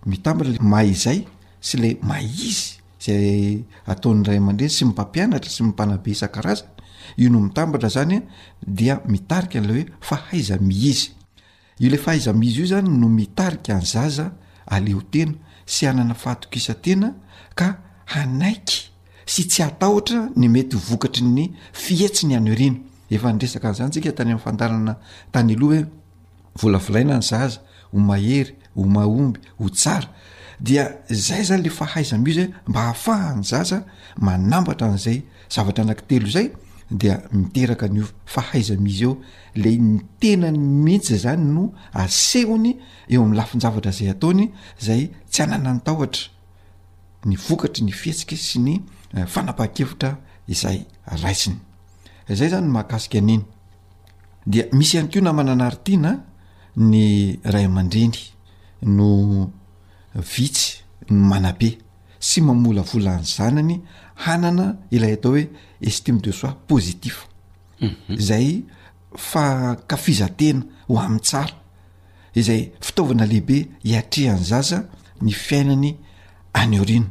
mitambatral 0.05 0.57
mah 0.61 0.83
izay 0.85 1.25
sy 1.61 1.77
la 1.77 1.89
maizy 2.05 2.79
zay 3.01 3.63
ataon'nyray 3.87 4.37
aman-dey 4.39 4.69
sy 4.71 4.85
mipampianatra 4.87 5.49
sy 5.49 5.63
mipanabe 5.63 6.11
isan-karaza 6.11 6.65
io 7.17 7.29
no 7.29 7.39
mitambatra 7.39 7.89
zany 7.89 8.21
dia 8.63 9.01
mitarika 9.07 9.59
n'la 9.61 9.73
hoe 9.73 9.85
fahaiza 10.01 10.57
miizy 10.61 11.11
io 11.79 11.89
le 11.89 11.97
fahaizamiizy 11.97 12.59
io 12.61 12.67
zany 12.67 12.87
no 12.89 13.09
mitarika 13.09 13.73
anzaza 13.75 14.31
aleotena 14.67 15.33
sy 15.65 15.85
anana 15.87 16.13
fatok 16.13 16.55
isa 16.55 16.73
tena 16.73 17.13
ka 17.55 17.77
anaiky 18.15 18.91
sy 19.25 19.45
tsy 19.47 19.63
atahtra 19.63 20.29
ny 20.35 20.47
mety 20.49 20.75
hovokatry 20.75 21.23
ny 21.23 21.51
fietsiny 21.73 22.33
ihany 22.33 22.51
erino 22.51 22.79
efanresaka 23.11 23.71
nzatsika 23.71 24.11
tany 24.17 24.31
a'fdnatanyaloha 24.33 25.81
hoevlalaina 26.59 27.17
nyzaza 27.17 27.59
hoahery 27.91 28.58
ho 28.75 28.83
mahomby 28.83 29.39
ho 29.59 29.69
tsara 29.69 30.09
dia 30.59 30.89
zay 31.09 31.43
zany 31.43 31.63
le 31.63 31.69
fahaiza 31.69 32.17
mi 32.17 32.31
za 32.33 32.45
mba 32.67 32.79
hahafahany 32.81 33.41
zasa 33.51 33.77
manambatra 34.25 34.87
an'izay 34.87 35.19
zavatra 35.53 35.81
andak 35.83 36.01
telo 36.09 36.27
zay 36.35 36.47
dia 36.99 37.15
miteraka 37.37 37.85
nyio 37.87 38.05
fahaiza 38.33 38.75
mizy 38.83 39.03
eo 39.05 39.13
le 39.61 39.71
ny 39.87 39.99
tenany 40.21 40.57
mihitsy 40.83 41.15
zany 41.23 41.45
no 41.55 41.63
asehony 42.03 42.71
eo 43.13 43.21
amn'ny 43.23 43.37
lafinjavatra 43.39 43.91
zay 43.97 44.09
ataony 44.13 44.45
zay 44.85 45.01
tsy 45.31 45.41
anananytahoatra 45.45 46.21
ny 47.29 47.35
vokatry 47.45 47.81
ny 47.87 47.91
fihetsika 47.99 48.35
sy 48.47 48.57
ny 48.67 48.73
eh, 49.17 49.27
fanapaha-kevitra 49.33 50.11
izay 50.53 50.77
raisiny 51.23 51.57
zay 52.37 52.49
zany 52.51 52.65
n 52.67 52.71
mahakasika 52.75 53.17
an'iny 53.21 53.43
dea 54.51 54.63
misy 54.77 54.93
ihany 54.95 55.09
ko 55.13 55.19
namanana 55.21 55.63
aritiana 55.69 56.11
ny 56.89 56.93
ray 57.53 57.65
aman-dreny 57.69 58.17
no 58.81 59.51
vitsy 60.15 60.81
no 61.09 61.25
manabe 61.29 61.77
sy 62.19 62.41
mamola 62.41 62.81
vola 62.81 63.17
ny 63.17 63.23
zanany 63.25 63.81
hanana 64.25 64.77
ilay 64.91 65.13
atao 65.13 65.31
hoe 65.31 65.49
estime 65.81 66.19
de 66.21 66.31
sois 66.31 66.55
positif 66.67 67.27
mhm. 67.81 68.15
zay 68.17 68.63
fakafizatena 69.15 70.63
ho 70.87 70.97
amin' 70.99 71.19
tsara 71.21 71.53
izay 72.35 72.71
fitaovana 72.81 73.25
lehibe 73.25 73.67
hiatreha 73.83 74.33
ny 74.35 74.43
zaza 74.43 74.83
ny 75.21 75.31
fiainany 75.31 75.97
aneorino 76.53 77.07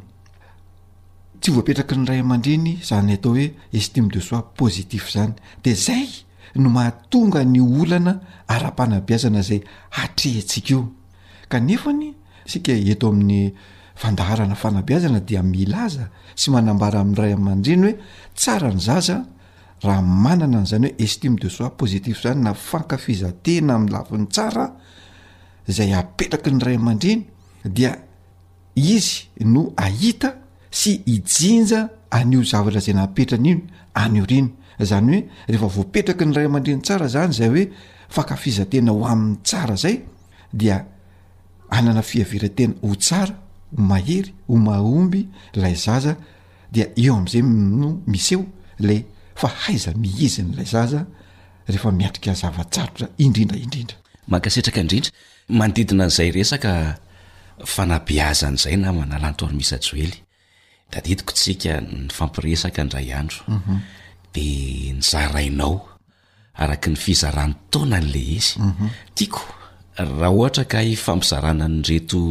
tsy 1.41 1.51
voapetraky 1.51 1.95
ny 1.95 2.05
ray 2.07 2.19
aman-dreny 2.19 2.79
zany 2.83 3.13
atao 3.13 3.31
hoe 3.33 3.53
estime 3.73 4.07
de 4.09 4.19
sois 4.19 4.43
positif 4.57 5.09
zany 5.13 5.33
de 5.63 5.73
zay 5.75 6.09
no 6.55 6.69
mahatonga 6.69 7.43
ny 7.45 7.59
olana 7.61 8.19
ara-panabiazana 8.47 9.41
zay 9.41 9.61
hatrehntsikio 9.89 10.98
kanefany 11.49 12.13
sika 12.45 12.71
eto 12.73 13.09
amin'ny 13.09 13.51
fandaharana 13.97 14.55
fanabiazana 14.55 15.19
dia 15.19 15.41
mil 15.43 15.73
aza 15.73 16.05
sy 16.39 16.47
manambara 16.53 16.99
amin'y 17.01 17.19
ray 17.19 17.31
ama-dreny 17.33 17.83
hoe 17.83 17.95
tsara 18.37 18.69
ny 18.73 18.79
zaza 18.79 19.17
raha 19.83 20.01
manana 20.25 20.61
n' 20.61 20.65
zany 20.71 20.87
hoe 20.87 20.95
estime 21.05 21.35
de 21.41 21.49
soi 21.49 21.69
positif 21.79 22.15
zany 22.23 22.41
na 22.45 22.53
fankafizatena 22.53 23.71
ami'y 23.75 23.91
lafin'ny 23.93 24.25
tsara 24.33 24.65
zay 25.77 25.91
apetraky 26.01 26.51
ny 26.55 26.59
ray 26.65 26.75
aman-dreny 26.79 27.21
dia 27.75 27.91
izy 28.75 29.27
no 29.53 29.73
ahita 29.85 30.29
sy 30.79 30.91
ijinja 31.13 31.81
anio 32.17 32.41
zavatra 32.51 32.79
zay 32.85 32.93
napetranyiny 32.95 33.61
anyoriny 34.03 34.49
zany 34.89 35.11
hoe 35.11 35.25
rehefa 35.49 35.67
vopetraky 35.75 36.25
ny 36.27 36.33
ray 36.37 36.45
aman-dreny 36.49 36.81
tsara 36.85 37.07
zany 37.15 37.31
zay 37.37 37.49
hoe 37.53 37.65
fakafizatena 38.15 38.91
ho 38.95 39.01
amin'ny 39.11 39.37
tsara 39.47 39.75
zay 39.83 39.95
dia 40.61 40.77
anana 41.75 42.01
fiavirantena 42.09 42.73
ho 42.85 42.93
tsara 43.05 43.33
ho 43.75 43.81
mahery 43.91 44.33
ho 44.47 44.55
mahomby 44.67 45.21
lay 45.61 45.75
zaza 45.85 46.13
dia 46.73 46.85
eo 47.03 47.13
am'izay 47.19 47.43
no 47.81 47.87
misy 48.11 48.33
eo 48.35 48.43
lay 48.87 48.99
fa 49.41 49.47
haiza 49.63 49.91
miizynylay 50.03 50.67
zaza 50.75 50.99
rehefa 51.71 51.89
miatrika 51.99 52.31
zavatsarotra 52.41 53.05
indrindra 53.25 53.57
indrindra 53.65 53.97
mankasetraka 54.31 54.79
indrindra 54.85 55.11
manodidina 55.59 56.05
n'zay 56.09 56.29
resaka 56.37 56.71
fanabiaza 57.75 58.43
an'izay 58.49 58.75
na 58.81 58.89
manalantoaro 58.99 59.53
misyajoely 59.61 60.19
da 60.91 60.97
ditiko 61.05 61.31
tsika 61.39 61.71
ny 62.01 62.09
fampiresaka 62.17 62.79
ndray 62.87 63.09
andro 63.21 63.41
mhm. 63.57 63.75
de 64.33 64.45
nyzarainao 64.97 65.75
araky 66.61 66.87
ny 66.93 66.97
fizarahny 67.05 67.55
taona 67.71 67.97
n'la 68.03 68.21
izy 68.37 68.51
mhm. 68.69 68.85
tiako 69.17 69.41
raha 70.07 70.29
ohatra 70.37 70.63
kai 70.73 70.91
fampizarana 71.05 71.65
ny 71.71 71.81
reto 71.89 72.21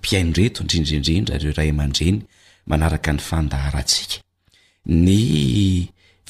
mpiainreto 0.00 0.60
ndrindrindrindra 0.64 1.34
reo 1.42 1.52
ray 1.58 1.70
aman-dreny 1.74 2.18
manaraka 2.70 3.10
ny 3.16 3.20
fandaharatsika 3.28 4.16
ny 5.04 5.18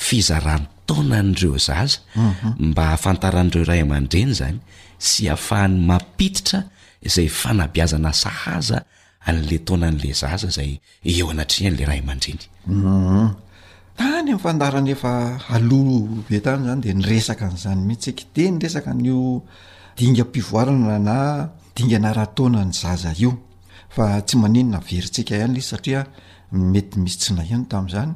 fizarany 0.07 0.65
taonan'reo 0.89 1.57
zaza 1.69 1.99
mhm. 2.17 2.51
mba 2.71 2.85
hafantaran'reo 2.93 3.65
ray 3.71 3.81
aman-dreny 3.87 4.33
zany 4.41 4.59
sy 5.09 5.23
ahafahan'ny 5.33 5.79
mampititra 5.91 6.61
zay 7.15 7.29
fanabiazana 7.41 8.13
sahaza 8.23 8.79
an'le 9.29 9.57
taonan'le 9.67 10.09
zaza 10.23 10.49
zay 10.57 10.71
eo 11.11 11.27
anatria 11.33 11.69
n'le 11.71 11.85
ray 11.91 12.01
aman-dreny 12.05 12.43
mhm. 12.73 13.27
tany 13.99 14.29
am'fadaaranefa 14.37 15.11
alobe 15.57 16.37
tany 16.47 16.61
zany 16.69 16.81
de 16.85 16.91
nyresaka 16.99 17.47
n'zany 17.55 17.81
mihtsekide 17.89 18.45
ny 18.53 18.59
resaka 18.65 18.91
n'io 19.03 19.21
dinga 19.99 20.25
mpivoarana 20.25 20.99
na 20.99 21.49
dingana 21.77 22.13
raha-taona 22.13 22.65
ny 22.65 22.73
zaza 22.73 23.13
io 23.19 23.33
fa 23.89 24.21
tsy 24.21 24.37
maneny 24.39 24.69
naveritsika 24.71 25.37
iany 25.37 25.53
lay 25.55 25.63
satria 25.65 26.01
mety 26.53 26.97
misy 26.99 27.17
tsy 27.19 27.33
mhm. 27.33 27.39
na 27.41 27.45
ino 27.45 27.65
tam'zany 27.73 28.13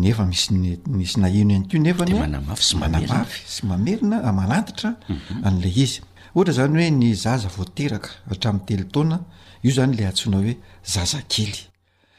nefa 0.00 0.24
mismisy 0.26 1.16
na 1.20 1.28
ino 1.28 1.54
any 1.54 1.66
ko 1.68 1.78
nefansy 1.78 2.76
manamafy 2.76 3.42
sy 3.46 3.62
amerina 3.74 4.22
maatra 4.32 4.90
mhm. 5.08 5.44
a'la 5.46 5.68
izyohatra 5.82 6.52
zany 6.58 6.78
hoe 6.80 6.90
ny 6.90 7.14
zaza 7.14 7.48
voateraka 7.56 8.08
atrami' 8.30 8.64
telotaona 8.68 9.18
io 9.64 9.72
zany 9.76 9.92
la 9.98 10.08
antsona 10.08 10.36
hoe 10.38 10.54
zazakely 10.92 11.58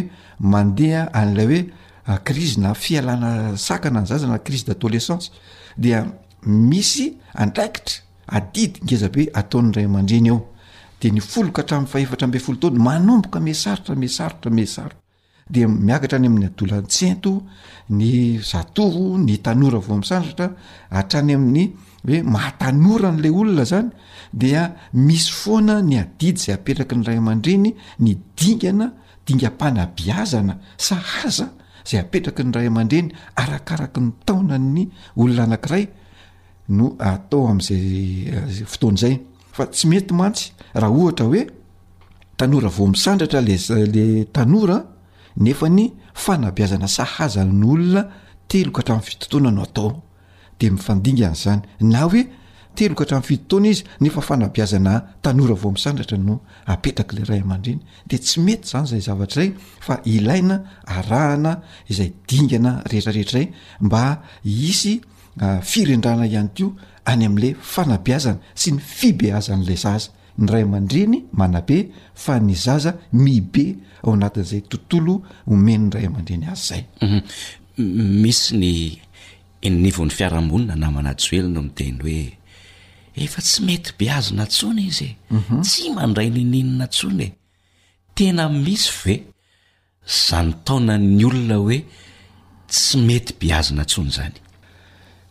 mandeha 0.52 1.02
an'lay 1.20 1.62
hoe 2.06 2.18
crizy 2.26 2.60
na 2.60 2.74
fialana 2.74 3.56
sakana 3.58 4.00
any 4.00 4.06
zaza 4.08 4.26
na 4.26 4.38
crise 4.38 4.64
d'adolessance 4.64 5.30
dia 5.76 5.98
misy 6.44 7.18
andraikitra 7.34 7.94
adidyngezabe 8.26 9.30
ataon'nyray 9.40 9.84
aman-drenyao 9.84 10.40
de 11.00 11.10
ny 11.12 11.20
foloka 11.20 11.62
htramin'nyfaefatra 11.62 12.26
me 12.32 12.38
fotmanomboka 12.46 13.38
me 13.40 13.52
saotrame 13.54 14.08
saotame 14.16 14.62
s 14.72 14.76
de 15.54 15.62
miakatra 15.66 16.16
any 16.18 16.26
amin'ny 16.30 16.46
adolantsento 16.50 17.32
ny 17.98 18.38
zatoho 18.50 19.02
ny 19.26 19.34
tanora 19.44 19.76
aom'sandratra 19.90 20.46
atrany 21.00 21.32
amin'ny 21.38 21.64
oe 22.08 22.18
mahatanora 22.34 23.08
n'lay 23.16 23.30
olona 23.40 23.64
zany 23.70 23.90
dia 24.40 24.62
misy 25.06 25.32
foana 25.40 25.74
ny 25.88 25.94
adidy 26.02 26.40
zay 26.44 26.54
apetraky 26.58 26.94
ny 26.98 27.04
ray 27.06 27.16
ama-dreny 27.22 27.70
ny 28.04 28.10
dingana 28.38 28.86
dingam-panabiazana 29.26 30.54
sahaza 30.86 31.46
zay 31.88 31.98
apetraka 32.04 32.40
ny 32.46 32.52
ray 32.56 32.66
aman-dreny 32.70 33.10
arakaraky 33.42 34.00
ny 34.04 34.10
taona 34.26 34.56
ny 34.74 34.82
olona 35.20 35.42
anakiray 35.48 35.84
no 36.76 36.86
ataozay 36.98 39.16
fa 39.56 39.66
tsy 39.72 39.86
mety 39.90 40.14
mantsy 40.20 40.50
raha 40.82 40.92
ohatra 41.00 41.26
hoe 41.30 41.42
tanora 42.38 42.68
vo 42.76 42.84
misandratra 42.92 43.40
lele 43.48 44.04
tanora 44.36 44.78
nefa 45.44 45.66
ny 45.76 45.84
fanabiazana 46.24 46.88
sahazann' 46.96 47.56
olona 47.72 48.02
teloka 48.50 48.80
hatrami' 48.82 49.06
fitotoana 49.08 49.50
no 49.56 49.62
atao 49.68 49.90
de 50.60 50.66
mifandingana 50.74 51.34
zany 51.42 51.62
na 51.92 52.00
hoe 52.04 52.22
teloka 52.78 53.02
hatram' 53.04 53.24
fitotoana 53.28 53.68
izy 53.72 53.84
nefa 54.04 54.20
fanabiazana 54.28 54.92
tanora 55.24 55.54
vo 55.62 55.68
misandratra 55.76 56.18
no 56.18 56.34
apetaky 56.74 57.12
le 57.16 57.22
ray 57.30 57.40
aman-dreny 57.44 57.80
de 58.10 58.16
tsy 58.18 58.40
mety 58.46 58.68
zany 58.72 58.86
zay 58.90 59.00
zavatra 59.08 59.38
ray 59.40 59.50
fa 59.86 59.94
ilaina 60.04 60.56
arahana 60.96 61.52
izay 61.90 62.12
dingana 62.28 62.82
rehetrarehetraray 62.90 63.46
mba 63.80 64.02
isy 64.44 64.94
ah, 65.44 65.60
firendrana 65.70 66.24
ihany 66.26 66.50
ko 66.58 66.66
any 67.12 67.26
amn'la 67.28 67.50
fanabiazana 67.62 68.54
sy 68.60 68.70
ny 68.76 68.80
fibeazan'la 68.96 69.76
zaza 69.84 70.10
ny 70.42 70.46
ray 70.52 70.62
aman-dreny 70.66 71.18
manabe 71.40 71.78
fa 72.24 72.34
ny 72.46 72.54
zaza 72.66 72.92
mibe 73.24 73.66
ao 74.02 74.10
anatin'izay 74.16 74.62
tontolo 74.72 75.14
omenyny 75.52 75.90
ray 75.94 76.04
aman-dreny 76.10 76.46
azy 76.54 76.64
zay 76.70 76.82
mhm. 77.04 77.18
misy 78.22 78.50
ny 78.62 78.72
ininivon'ny 79.66 80.12
fiarahamonina 80.18 80.74
namanatso 80.84 81.30
elona 81.38 81.60
mideny 81.68 81.96
hoe 82.04 82.20
efa 83.24 83.40
tsy 83.46 83.58
mety 83.68 83.90
be 83.98 84.06
azina 84.18 84.42
ntsony 84.48 84.80
izy 84.90 85.08
e 85.10 85.16
mhm. 85.38 85.62
tsy 85.66 85.84
mandray 85.96 86.28
nininina 86.36 86.86
ntsony 86.90 87.22
e 87.22 87.28
tena 88.16 88.44
misy 88.64 88.90
ve 89.04 89.14
zany 90.24 90.50
taona 90.66 90.94
ny 91.16 91.22
olona 91.28 91.56
hoe 91.64 91.78
tsy 92.72 92.94
mety 93.08 93.32
beazina 93.42 93.80
antsony 93.86 94.10
zany 94.18 94.36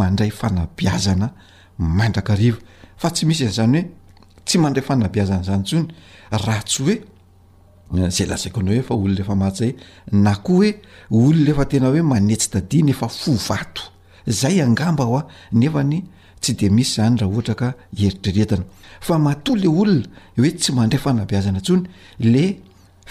mandray 0.00 0.30
fanabiazanaandra 0.30 2.22
fa 3.00 3.08
ty 3.14 3.22
misy 3.28 3.46
'zanyhoe 3.56 3.84
tsy 4.46 4.56
mandray 4.62 4.82
fanabiazana 4.88 5.42
zany 5.48 5.64
tsony 5.68 5.88
raha 6.44 6.62
tsy 6.68 6.78
hoe 6.84 6.96
eh, 8.00 8.08
zay 8.16 8.26
lazaiko 8.30 8.58
ana 8.60 8.72
hoefa 8.74 8.92
oloneefamahasay 9.02 9.70
na 10.24 10.32
koa 10.36 10.72
hoe 11.10 11.28
olonaefa 11.28 11.64
tena 11.70 11.88
hoe 11.92 12.02
manetsy 12.12 12.48
tadiny 12.54 12.90
efa 12.94 13.08
fo 13.08 13.32
vato 13.48 13.82
zay 14.40 14.56
angamba 14.66 15.04
ho 15.10 15.16
a 15.18 15.22
nefany 15.60 15.98
tsy 16.42 16.52
de 16.58 16.66
misy 16.76 16.92
zany 16.96 17.16
raha 17.20 17.30
ohataka 17.32 17.68
heritreretna 18.00 18.64
fa 19.06 19.14
matoa 19.26 19.56
le 19.62 19.68
olona 19.80 20.06
hoe 20.38 20.50
tsy 20.60 20.70
mandray 20.78 21.00
fanabiazana 21.04 21.58
ntsony 21.62 21.82
le 22.32 22.44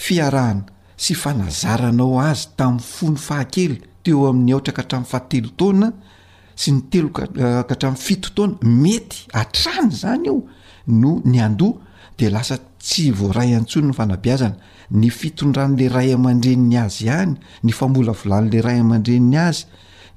fiarahana 0.05 0.63
sy 1.03 1.13
fanazaranao 1.23 2.13
azy 2.29 2.45
tami'ny 2.57 2.81
fony 2.95 3.17
fahakely 3.27 3.77
eo 4.09 4.27
amin'ny 4.29 4.53
aatra 4.55 4.73
ka 4.77 4.83
hatramin'ny 4.83 5.09
fahtelo 5.13 5.51
taona 5.59 5.87
sy 6.59 6.73
ny 6.75 6.81
telokahatramn'ny 6.91 7.99
eh, 7.99 8.05
fitotaona 8.05 8.57
mety 8.65 9.25
atrany 9.35 9.91
zany 10.01 10.25
io 10.29 10.37
no 11.01 11.19
ny 11.25 11.39
andoa 11.43 11.81
de 12.17 12.29
lasa 12.31 12.57
tsy 12.83 13.09
voa 13.11 13.33
ray 13.37 13.53
antsony 13.55 13.87
ny 13.89 13.93
fanabiazana 13.93 14.57
ny 14.91 15.09
fitondran'la 15.09 15.89
ray 15.95 16.13
aman-dreny 16.13 16.77
azy 16.85 17.05
ihany 17.07 17.35
ny 17.63 17.71
famolavolan'le 17.73 18.61
ray 18.65 18.79
amandreny 18.79 19.37
azy 19.47 19.65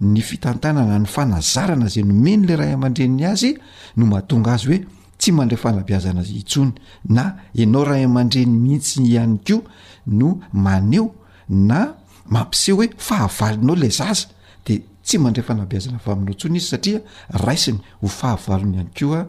ny 0.01 0.21
fitantanana 0.23 0.99
ny 0.99 1.07
fanazarana 1.07 1.89
zay 1.89 2.03
nomeny 2.05 2.47
la 2.49 2.57
ray 2.57 2.73
amandreny 2.73 3.23
azy 3.33 3.53
no 3.97 4.07
mahatonga 4.07 4.55
azy 4.57 4.69
hoe 4.71 4.81
tsy 5.19 5.33
mandray 5.33 5.59
fanabiazana 5.65 6.23
zay 6.25 6.39
intsony 6.43 6.73
na 7.09 7.25
ianao 7.55 7.85
ray 7.85 8.03
aman-dreny 8.05 8.53
mihitsy 8.65 9.01
ihany 9.15 9.39
ko 9.47 9.63
no 10.07 10.39
maneo 10.53 11.13
na 11.49 12.02
mampise 12.35 12.73
hoe 12.73 12.89
fahavalonao 12.99 13.77
la 13.77 13.89
zaza 13.89 14.29
de 14.67 14.77
tsy 15.05 15.19
mandra 15.19 15.43
fanabiazana 15.43 15.99
ava 16.03 16.15
minao 16.21 16.35
tsony 16.39 16.57
izy 16.59 16.67
satria 16.73 16.99
raisiny 17.47 17.79
ho 18.03 18.07
fahavaony 18.19 18.77
iany 18.77 18.89
keoa 18.97 19.21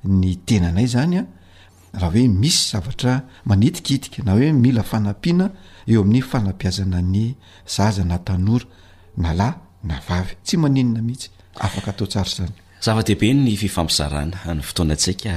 ny 0.05 0.35
tenanay 0.45 0.87
zany 0.87 1.17
a 1.21 1.23
raha 1.93 2.11
hoe 2.13 2.27
misy 2.27 2.69
zavatra 2.71 3.23
manitikhitika 3.45 4.23
na 4.23 4.31
hoe 4.31 4.51
mila 4.53 4.83
fanampiana 4.83 5.49
eo 5.91 6.01
amin'ny 6.01 6.21
fanampiazana 6.31 6.99
ny 7.13 7.17
zaza 7.75 8.03
na 8.11 8.17
tanora 8.27 8.65
na 9.23 9.29
lahy 9.39 9.55
na 9.87 9.95
vavy 10.07 10.33
tsy 10.45 10.55
maninona 10.63 11.01
mihitsy 11.07 11.29
afaka 11.65 11.89
atao 11.91 12.07
tsaro 12.11 12.29
zany 12.35 12.51
zava-dehibe 12.85 13.27
ny 13.45 13.51
fifampizarana 13.61 14.37
ny 14.57 14.61
fotoana 14.67 14.93
atsika 14.97 15.33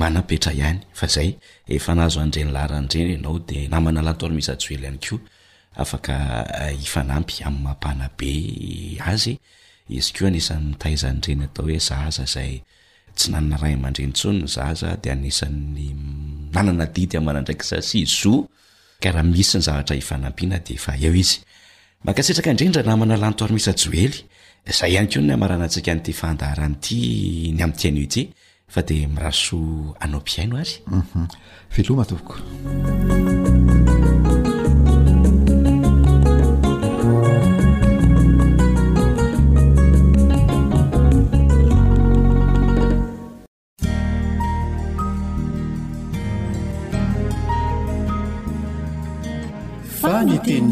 manampetra 0.00 0.52
ihany 0.58 0.80
fa 0.98 1.06
zay 1.14 1.28
fanahazo 1.84 2.18
an'dreny 2.24 2.50
lahranyireny 2.56 3.12
ianao 3.14 3.38
de 3.48 3.58
namana 3.72 4.00
lantaoly 4.06 4.34
misy 4.38 4.50
ats 4.54 4.66
ely 4.70 4.80
ihany 4.84 4.98
ko 5.06 5.14
afaka 5.82 6.14
eh, 6.66 6.80
ifanampy 6.86 7.36
ami'y 7.46 7.62
mampana 7.66 8.06
be 8.18 8.30
azy 9.12 9.34
izy 9.96 10.10
keo 10.14 10.26
anisan'y 10.30 10.64
mitaiza 10.72 11.06
anyreny 11.12 11.42
atao 11.46 11.64
hoe 11.68 11.78
zaza 11.88 12.24
zay 12.34 12.52
tsy 13.16 13.32
nanana 13.32 13.56
ray 13.62 13.74
man-drenintsony 13.80 14.42
ny 14.44 14.48
za 14.52 14.68
za 14.76 14.92
dea 15.02 15.12
anisan'ny 15.16 15.88
nanana 16.54 16.86
didy 16.86 17.16
amana 17.18 17.40
ndraiky 17.40 17.64
za 17.70 17.78
sy 17.88 18.04
zo 18.06 18.34
karaha 19.02 19.22
misy 19.24 19.56
ny 19.58 19.62
zavatra 19.66 19.96
hifanampina 19.96 20.56
defa 20.68 20.92
eo 21.02 21.14
izy 21.16 21.38
mankasitraka 22.04 22.50
indrindra 22.52 22.82
namana 22.84 23.16
lanytoarimisa 23.16 23.72
joely 23.80 24.18
zay 24.78 24.92
ihany 24.92 25.08
ko 25.12 25.18
ny 25.24 25.32
amarana 25.34 25.64
antsika 25.66 25.90
n'ity 25.96 26.12
fandaharanyity 26.20 26.98
ny 27.56 27.60
ami'nityan'io 27.64 28.08
ty 28.12 28.22
fa 28.72 28.80
dia 28.88 29.08
mirasoa 29.08 29.96
anao 30.04 30.20
piaino 30.28 30.54
azy 30.62 30.76
veloma 31.74 32.04
mhm. 32.04 32.08
toko 32.10 32.36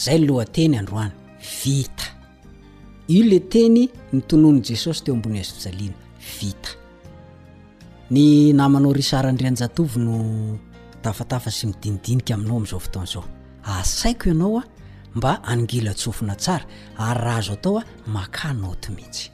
zay 0.00 0.18
lohateny 0.18 0.76
androany 0.78 1.12
vita 1.62 2.06
io 3.12 3.24
lay 3.28 3.40
teny 3.52 3.82
nitonono 4.12 4.60
jesosy 4.64 5.02
teo 5.04 5.14
ambony 5.14 5.38
hazo 5.38 5.54
fijaliana 5.54 5.94
vita 6.40 6.70
ny 8.10 8.52
namanao 8.52 8.92
ry 8.96 9.02
sarandryanjatovy 9.04 9.98
no 9.98 10.20
tafatafa 11.02 11.50
sy 11.52 11.66
midinidinika 11.68 12.34
aminao 12.34 12.56
ami'izao 12.56 12.80
foton'zao 12.84 13.24
asaiko 13.64 14.26
ianao 14.28 14.58
a 14.60 14.64
mba 15.14 15.32
aningila 15.44 15.94
tsofina 15.94 16.34
tsara 16.36 16.64
ary 16.98 17.20
raha 17.24 17.38
azo 17.38 17.52
atao 17.52 17.78
a 17.78 17.84
makanao 18.06 18.74
to 18.80 18.92
mihitsy 18.92 19.28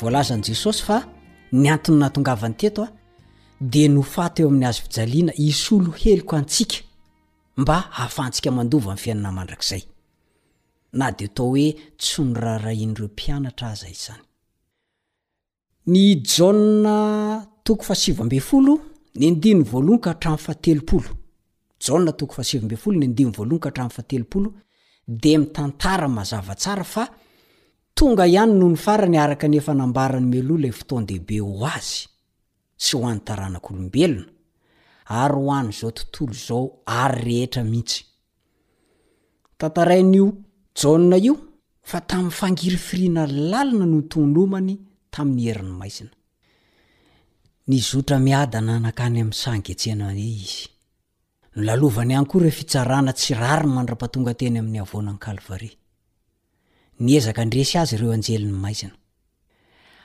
volazanjesosyfa 0.00 1.02
ny 1.52 1.68
antony 1.70 1.98
natongavan'ny 1.98 2.56
teto 2.56 2.82
a 2.84 2.88
de 3.60 3.84
nofato 3.94 4.40
eo 4.42 4.48
amin'ny 4.48 4.64
azo 4.68 4.82
pijaliana 4.88 5.32
is 5.48 5.60
olo 5.72 5.90
heloko 6.02 6.34
antsika 6.36 6.76
mba 7.60 7.74
hafantsika 7.98 8.50
mandova 8.56 8.94
nn 8.94 8.98
fiainana 9.02 9.32
mandrakizay 9.38 9.82
na 10.98 11.06
de 11.16 11.24
atao 11.28 11.46
hoe 11.50 11.66
tsonorara 12.00 12.72
in'ireo 12.84 13.06
mpianatra 13.12 13.66
aza 13.72 13.88
izany 13.94 14.22
ny 15.92 16.00
jaa 16.24 17.46
toko 17.66 17.82
fasivombeyfolo 17.88 18.74
ny 19.18 19.24
andiny 19.28 19.62
voalonka 19.62 20.10
hatranfatelopolo 20.10 21.10
ja 22.06 22.12
toko 22.12 22.34
fasivambe 22.34 22.76
folo 22.82 22.96
ny 22.98 23.04
andiny 23.10 23.30
voalohka 23.36 23.68
htrafatelopolo 23.70 24.48
de 25.22 25.38
mitantara 25.38 26.08
mazavatsara 26.08 26.84
fa 26.84 27.04
tonga 27.98 28.24
ihany 28.32 28.52
noho 28.58 28.70
ny 28.72 28.76
farany 28.84 29.16
araka 29.24 29.46
nefanambarany 29.54 30.26
meloala 30.32 30.70
fotoandehibe 30.78 31.36
o 31.48 31.66
azy 31.74 32.00
tsy 32.80 32.92
hoanytaranakolombelona 33.00 34.24
ary 35.22 35.36
oanyzaotontoloao 35.48 36.60
ayeera 36.86 37.62
tsytaaan'io 37.62 40.26
ja 41.10 41.16
io 41.26 41.34
fa 41.90 41.98
taminy 42.10 42.30
fangirifirina 42.40 43.22
lalina 43.50 43.86
nootooayyoetna 43.86 45.82
tsyraryny 53.18 53.72
mandrapahtonga 53.76 54.32
teny 54.40 54.56
ami'ny 54.62 54.78
avonany 54.84 55.18
kalvare 55.26 55.70
nezkney 56.98 57.64
az 57.76 57.92
eoeaary 57.92 58.90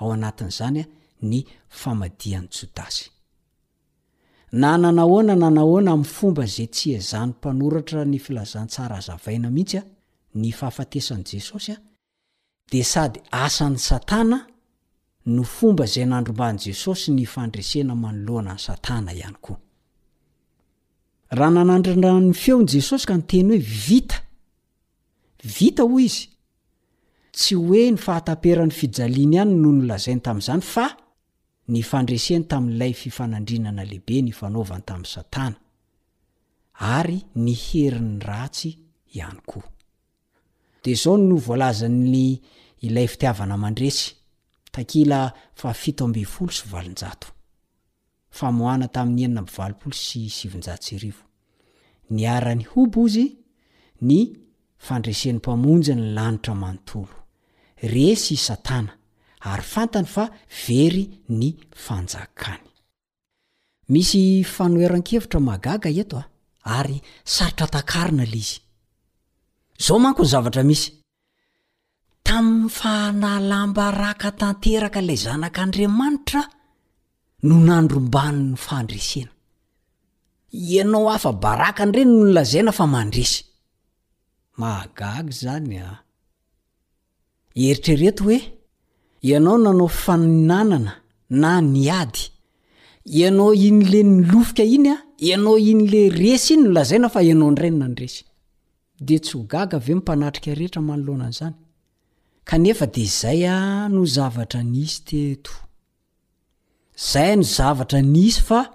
ao 0.00 0.12
anatin'izany 0.16 0.80
a 0.80 0.84
ny 1.30 1.40
famadian'ny 1.80 2.48
jodasy 2.58 3.10
na 4.62 4.70
nanahoana 4.82 5.34
nanahoana 5.42 5.92
amin'ny 5.92 6.08
fomba 6.16 6.44
zay 6.54 6.66
tsyazany 6.76 7.30
mpanoratra 7.34 8.04
ny 8.04 8.18
filazantsara 8.26 8.96
azavaina 9.00 9.48
mihitsy 9.56 9.76
a 9.80 9.84
ny 10.40 10.50
fahafatesan'i 10.58 11.24
jesosy 11.30 11.72
a 11.72 11.76
de 12.72 12.82
sady 12.92 13.20
asan'ny 13.44 13.78
satana 13.88 14.38
no 15.34 15.42
fomba 15.56 15.84
izay 15.88 16.06
nandromban' 16.12 16.58
jesosy 16.64 17.08
ny 17.18 17.24
fandresena 17.34 17.94
manoloana 18.04 18.54
ny 18.54 18.58
satana 18.66 19.10
ihany 19.20 19.38
koa 19.44 19.58
raha 21.36 21.50
nanandrindrany 21.56 22.32
feon' 22.42 22.66
jesosy 22.72 23.06
ka 23.08 23.16
ny 23.16 23.22
teny 23.30 23.48
hoe 23.50 23.58
vita 23.88 24.18
vita 25.56 25.82
hoy 25.92 26.04
izy 26.04 26.28
tsy 27.40 27.54
hoe 27.56 27.86
ny 27.92 27.96
fahataperany 27.96 28.70
fijaliany 28.76 29.38
any 29.40 29.54
nonolazainy 29.56 30.20
tam'zany 30.26 30.60
fa 30.60 30.84
ny 31.72 31.80
fandreseny 31.86 32.44
tami'lay 32.52 32.92
fifanadrinanalebe 32.92 34.16
ry 37.06 37.18
ny 37.44 37.54
heriny 37.54 38.20
ratsy 38.28 38.70
any 39.24 39.38
koao 39.48 41.16
no 41.16 41.36
volazay 41.36 42.38
ayiivrany 52.10 52.66
obo 52.82 53.08
zy 53.14 53.26
ny 54.08 54.20
fandreseny 54.86 55.36
mpamonjy 55.38 55.94
ny 55.94 56.04
lanitra 56.14 56.54
manontolo 56.54 57.19
resy 57.82 58.34
i 58.34 58.36
satana 58.46 58.92
ary 59.50 59.62
fantany 59.74 60.08
fa 60.14 60.24
very 60.66 61.02
ny 61.38 61.48
fanjakany 61.84 62.66
misy 63.92 64.22
fanoeran-kevitra 64.54 65.40
magaga 65.50 65.90
eto 66.02 66.16
a 66.20 66.24
ary 66.78 66.98
sarotra 67.34 67.66
takarina 67.74 68.24
le 68.32 68.38
izy 68.44 68.58
zaho 69.84 69.98
manko 70.04 70.22
ny 70.24 70.28
zavatra 70.32 70.62
misy 70.70 70.88
tamin'ny 72.26 72.68
fanalamba 72.78 73.84
raka 74.00 74.30
tanteraka 74.40 75.00
lay 75.08 75.18
zanak'andriamanitra 75.26 76.42
no 77.46 77.54
nandrombani 77.68 78.40
ny 78.50 78.56
fandresena 78.66 79.32
ianao 80.74 81.06
hafa 81.12 81.30
baraka 81.44 81.80
andireny 81.84 82.12
no 82.14 82.22
ny 82.28 82.32
lazaina 82.36 82.72
fa 82.78 82.84
mandresy 82.94 83.38
magag 84.60 85.26
zany 85.42 85.76
a 85.88 86.04
eritrereto 87.54 88.24
hoe 88.24 88.40
ianao 89.22 89.58
nanao 89.58 89.88
fannanana 89.88 90.96
na 91.30 91.60
ny 91.60 91.90
ady 91.90 92.20
ianao 93.04 93.54
inyle 93.54 94.02
nylofika 94.02 94.62
iny 94.64 94.88
a 94.90 94.96
ianao 95.18 95.58
inyle 95.58 96.10
resy 96.10 96.54
iny 96.54 96.62
nolazaina 96.62 97.08
fa 97.08 97.22
ianao 97.22 97.54
ray 97.54 97.70
nnadrede 97.70 98.22
y 99.02 99.20
ee 102.52 102.86
de 102.94 103.06
zaya 103.06 103.88
nozvtr 103.88 104.62
nis 104.64 105.04
teo 105.04 105.56
zay 107.12 107.36
ny 107.36 107.42
zavatra 107.42 108.00
nisy 108.02 108.40
fa 108.40 108.70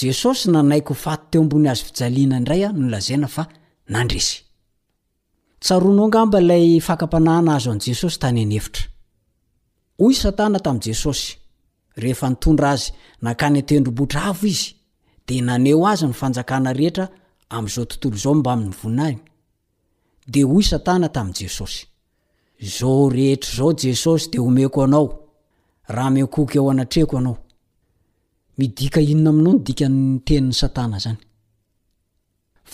jesosy 0.00 0.50
nanaiko 0.50 0.94
hfat 0.94 1.30
teo 1.30 1.42
ambony 1.42 1.68
azo 1.68 1.84
fijaliana 1.84 2.40
ndray 2.40 2.68
nolazaina 2.72 3.28
fa 3.28 3.48
nandresy 3.88 4.43
tsaroanao 5.64 6.06
ngamba 6.12 6.38
lay 6.50 6.66
fakapanahna 6.86 7.52
azo 7.56 7.70
an 7.72 7.80
jesosy 7.84 8.18
tany 8.22 8.38
anevitra 8.44 8.84
hoy 10.00 10.14
satana 10.22 10.58
tam' 10.66 10.80
jesosy 10.86 11.28
rehefa 12.00 12.26
nitondra 12.30 12.68
azy 12.74 12.88
nakany 13.24 13.58
tendro-botra 13.68 14.20
avo 14.30 14.46
izy 14.54 14.68
de 15.26 15.34
naneo 15.48 15.82
azy 15.92 16.04
ny 16.04 16.12
fanjakana 16.20 16.70
rehetra 16.78 17.04
amzao 17.56 17.84
tontolozaombaminyoninany 17.90 19.16
de 20.32 20.40
hoy 20.50 20.62
satana 20.70 21.08
tam'jesosy 21.16 21.80
zoo 22.76 23.02
rehetra 23.16 23.52
zao 23.58 23.70
jesosy 23.76 24.30
de 24.30 24.38
oao 24.40 25.14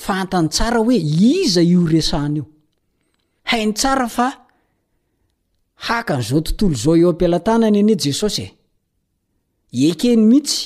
fantany 0.05 0.47
tsara 0.55 0.79
oe 0.85 0.97
iza 1.45 1.63
io 1.73 1.83
resahanaio 1.95 2.45
hainy 3.51 3.73
tsara 3.79 4.07
fa 4.17 4.29
haka 5.87 6.15
n'zao 6.19 6.39
tontolo 6.49 6.75
zao 6.83 6.95
eo 7.01 7.09
ampilatanany 7.13 7.79
ane 7.81 7.95
jesosy 8.03 8.43
e 8.43 9.89
ekeny 9.91 10.23
mihitsy 10.31 10.59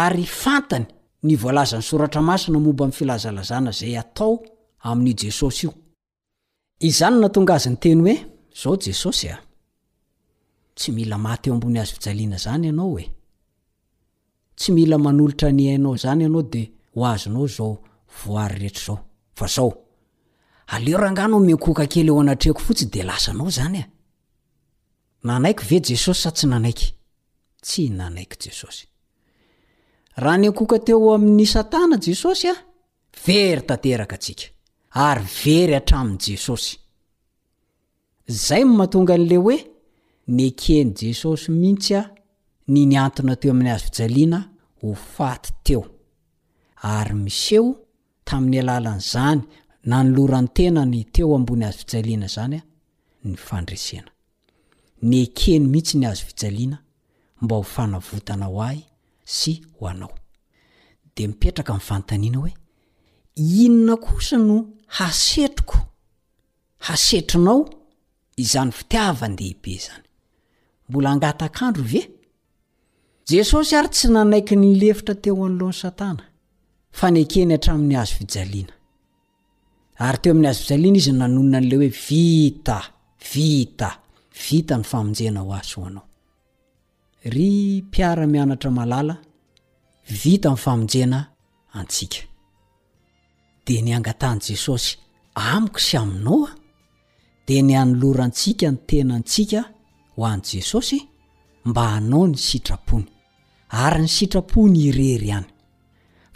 ary 0.00 0.24
fantany 0.42 0.86
ny 1.26 1.32
voalazan'ny 1.42 1.82
soratra 1.90 2.20
masina 2.28 2.58
momba 2.64 2.82
ami'n 2.84 2.98
filazalazana 3.00 3.70
zay 3.78 3.94
atao 4.02 4.32
amin' 4.90 5.18
jesosy 5.20 5.62
io 5.66 5.70
izany 6.88 7.16
natonga 7.22 7.54
azy 7.58 7.68
nyteny 7.72 7.98
hoe 8.02 8.14
zao 8.62 8.74
jesosy 8.84 9.28
a 9.28 9.36
tsy 10.78 10.88
mila 10.96 11.16
maty 11.26 11.46
eo 11.48 11.54
ambony 11.56 11.78
azo 11.82 11.94
fijaliana 11.96 12.38
zany 12.44 12.64
ianao 12.70 12.96
e 12.98 13.04
tsy 14.58 14.70
mila 14.76 14.96
manolotra 15.04 15.48
ny 15.56 15.64
ainao 15.74 15.94
zany 16.04 16.22
ianao 16.24 16.42
de 16.52 16.62
ho 16.94 17.00
azonao 17.12 17.46
zao 17.56 17.70
voary 18.24 18.56
rehetra 18.60 18.94
zaozo 19.54 19.76
aeoranganomnkoka 20.74 21.84
kely 21.86 22.10
eo 22.12 22.20
anatreako 22.20 22.60
fotsin 22.60 22.90
de 22.92 23.02
laanao 23.08 23.50
zany 23.50 23.78
e. 23.78 23.84
nanaive 25.24 25.80
esos 25.94 26.22
sa 26.22 26.30
tsy 26.30 26.46
nana 26.46 26.68
tsy 26.72 26.94
nanayesoraha 27.98 30.36
ny 30.40 30.46
ankoka 30.48 30.78
teo 30.86 31.14
amin'ny 31.14 31.46
satana 31.46 31.96
jesosy 32.04 32.48
a 32.52 32.54
very 33.26 33.60
taek 33.68 34.12
atsika 34.16 34.44
ary 34.92 35.22
very 35.44 35.74
atrami'n'jesosy 35.80 36.76
zay 38.30 38.62
atonga 38.84 39.14
an'le 39.14 39.36
hoe 39.44 39.58
ny 40.36 40.46
keny 40.62 40.90
jesosy 41.00 41.48
mihitsy 41.52 41.94
a 41.94 42.02
ny 42.72 42.80
ny 42.86 42.96
antona 43.00 43.36
teo 43.40 43.50
amin'ny 43.52 43.70
haoijaliana 43.72 44.40
ho 44.82 44.92
faty 45.16 45.50
teo 45.64 45.82
ary 46.82 47.14
miseho 47.14 47.78
tamin'ny 48.24 48.60
alalan'izany 48.60 49.42
na 49.86 50.00
ny 50.02 50.10
loran'ntena 50.16 50.82
ny 50.84 51.04
teo 51.12 51.34
ambony 51.36 51.64
azo 51.68 51.78
fijaliana 51.78 52.26
zany 52.34 52.56
a 52.58 52.62
ny 53.28 53.36
fandresena 53.46 54.10
ny 55.08 55.14
ekeny 55.26 55.64
mihitsy 55.72 55.94
ny 56.00 56.06
azo 56.08 56.24
fijaliana 56.26 56.78
mba 57.42 57.56
ho 57.56 57.62
fanavotana 57.62 58.46
ho 58.52 58.62
ahy 58.62 58.80
sy 59.24 59.60
hoeinona 59.78 60.08
osa 64.16 64.36
no 64.48 64.56
hasetroko 64.96 65.78
hasetrinao 66.78 67.68
izany 68.36 68.72
fitiavandehahibe 68.72 69.76
zany 69.78 70.04
mbola 70.88 71.10
angatakandro 71.10 71.82
ve 71.82 72.10
jesosy 73.28 73.76
ary 73.76 73.88
tsy 73.88 74.08
nanaiky 74.08 74.56
ny 74.56 74.74
lefitra 74.80 75.14
teo 75.14 75.44
an'lohany 75.46 75.74
satana 75.82 76.22
fa 76.98 77.08
n 77.10 77.16
ekeny 77.22 77.52
hatramin'ny 77.54 77.96
azo 78.02 78.14
fijaliana 78.18 78.77
ary 80.06 80.18
teo 80.22 80.32
amin'ny 80.32 80.48
azo 80.48 80.62
vizaliana 80.62 80.98
izy 80.98 81.10
n 81.12 81.18
nanonina 81.18 81.58
n'le 81.60 81.76
hoe 81.76 81.88
vita 81.88 82.78
vita 83.34 83.90
vita 84.30 84.76
ny 84.78 84.84
famonjena 84.86 85.40
ho 85.42 85.50
as 85.58 85.70
hoanao 85.74 86.02
ry 87.24 87.82
mpiaramianatra 87.82 88.70
malala 88.78 89.14
vita 90.22 90.50
ny 90.50 90.56
famonjena 90.64 91.18
antsika 91.78 92.20
de 93.66 93.76
ny 93.82 93.90
angatan' 93.98 94.40
jesosy 94.46 94.92
amiko 95.34 95.78
sy 95.82 95.96
aminao 96.00 96.40
a 96.46 96.50
de 97.46 97.56
ny 97.66 97.74
anoloraantsika 97.82 98.66
ny 98.70 98.78
tena 98.88 99.12
antsika 99.18 99.60
ho 100.14 100.20
an' 100.30 100.42
jesosy 100.48 100.98
mba 101.64 101.82
hanao 101.94 102.24
ny 102.30 102.36
sitrapony 102.36 103.06
ary 103.84 104.00
ny 104.04 104.08
sitrapony 104.16 104.78
irery 104.88 105.30
hany 105.34 105.46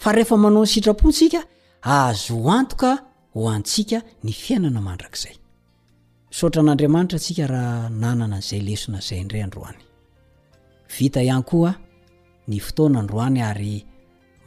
fa 0.02 0.08
rehefa 0.16 0.36
manao 0.42 0.64
ny 0.64 0.68
sitrapon 0.74 1.12
tsika 1.16 1.40
azo 1.82 2.34
oantoka 2.48 2.90
ho 3.34 3.48
antsika 3.50 4.00
ny 4.24 4.32
fiainana 4.32 4.80
mandrakizay 4.80 5.36
saotra 6.32 6.60
an'andriamanitra 6.64 7.18
antsika 7.20 7.46
raha 7.52 7.78
nanana 8.02 8.36
an'izay 8.38 8.60
lesona 8.68 8.98
izay 9.04 9.20
indray 9.24 9.44
ndroany 9.46 9.78
vita 10.96 11.20
ihany 11.28 11.44
koa 11.50 11.72
ny 12.48 12.56
fotoana 12.66 13.00
nydroany 13.02 13.40
ary 13.50 13.72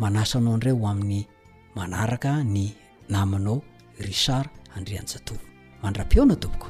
manasanao 0.02 0.54
indray 0.58 0.76
o 0.82 0.88
amin'ny 0.92 1.20
manaraka 1.78 2.32
ny 2.56 2.64
namanao 3.14 3.58
risard 4.08 4.50
andreanjatov 4.78 5.40
mandra-peona 5.82 6.36
tompoko 6.44 6.70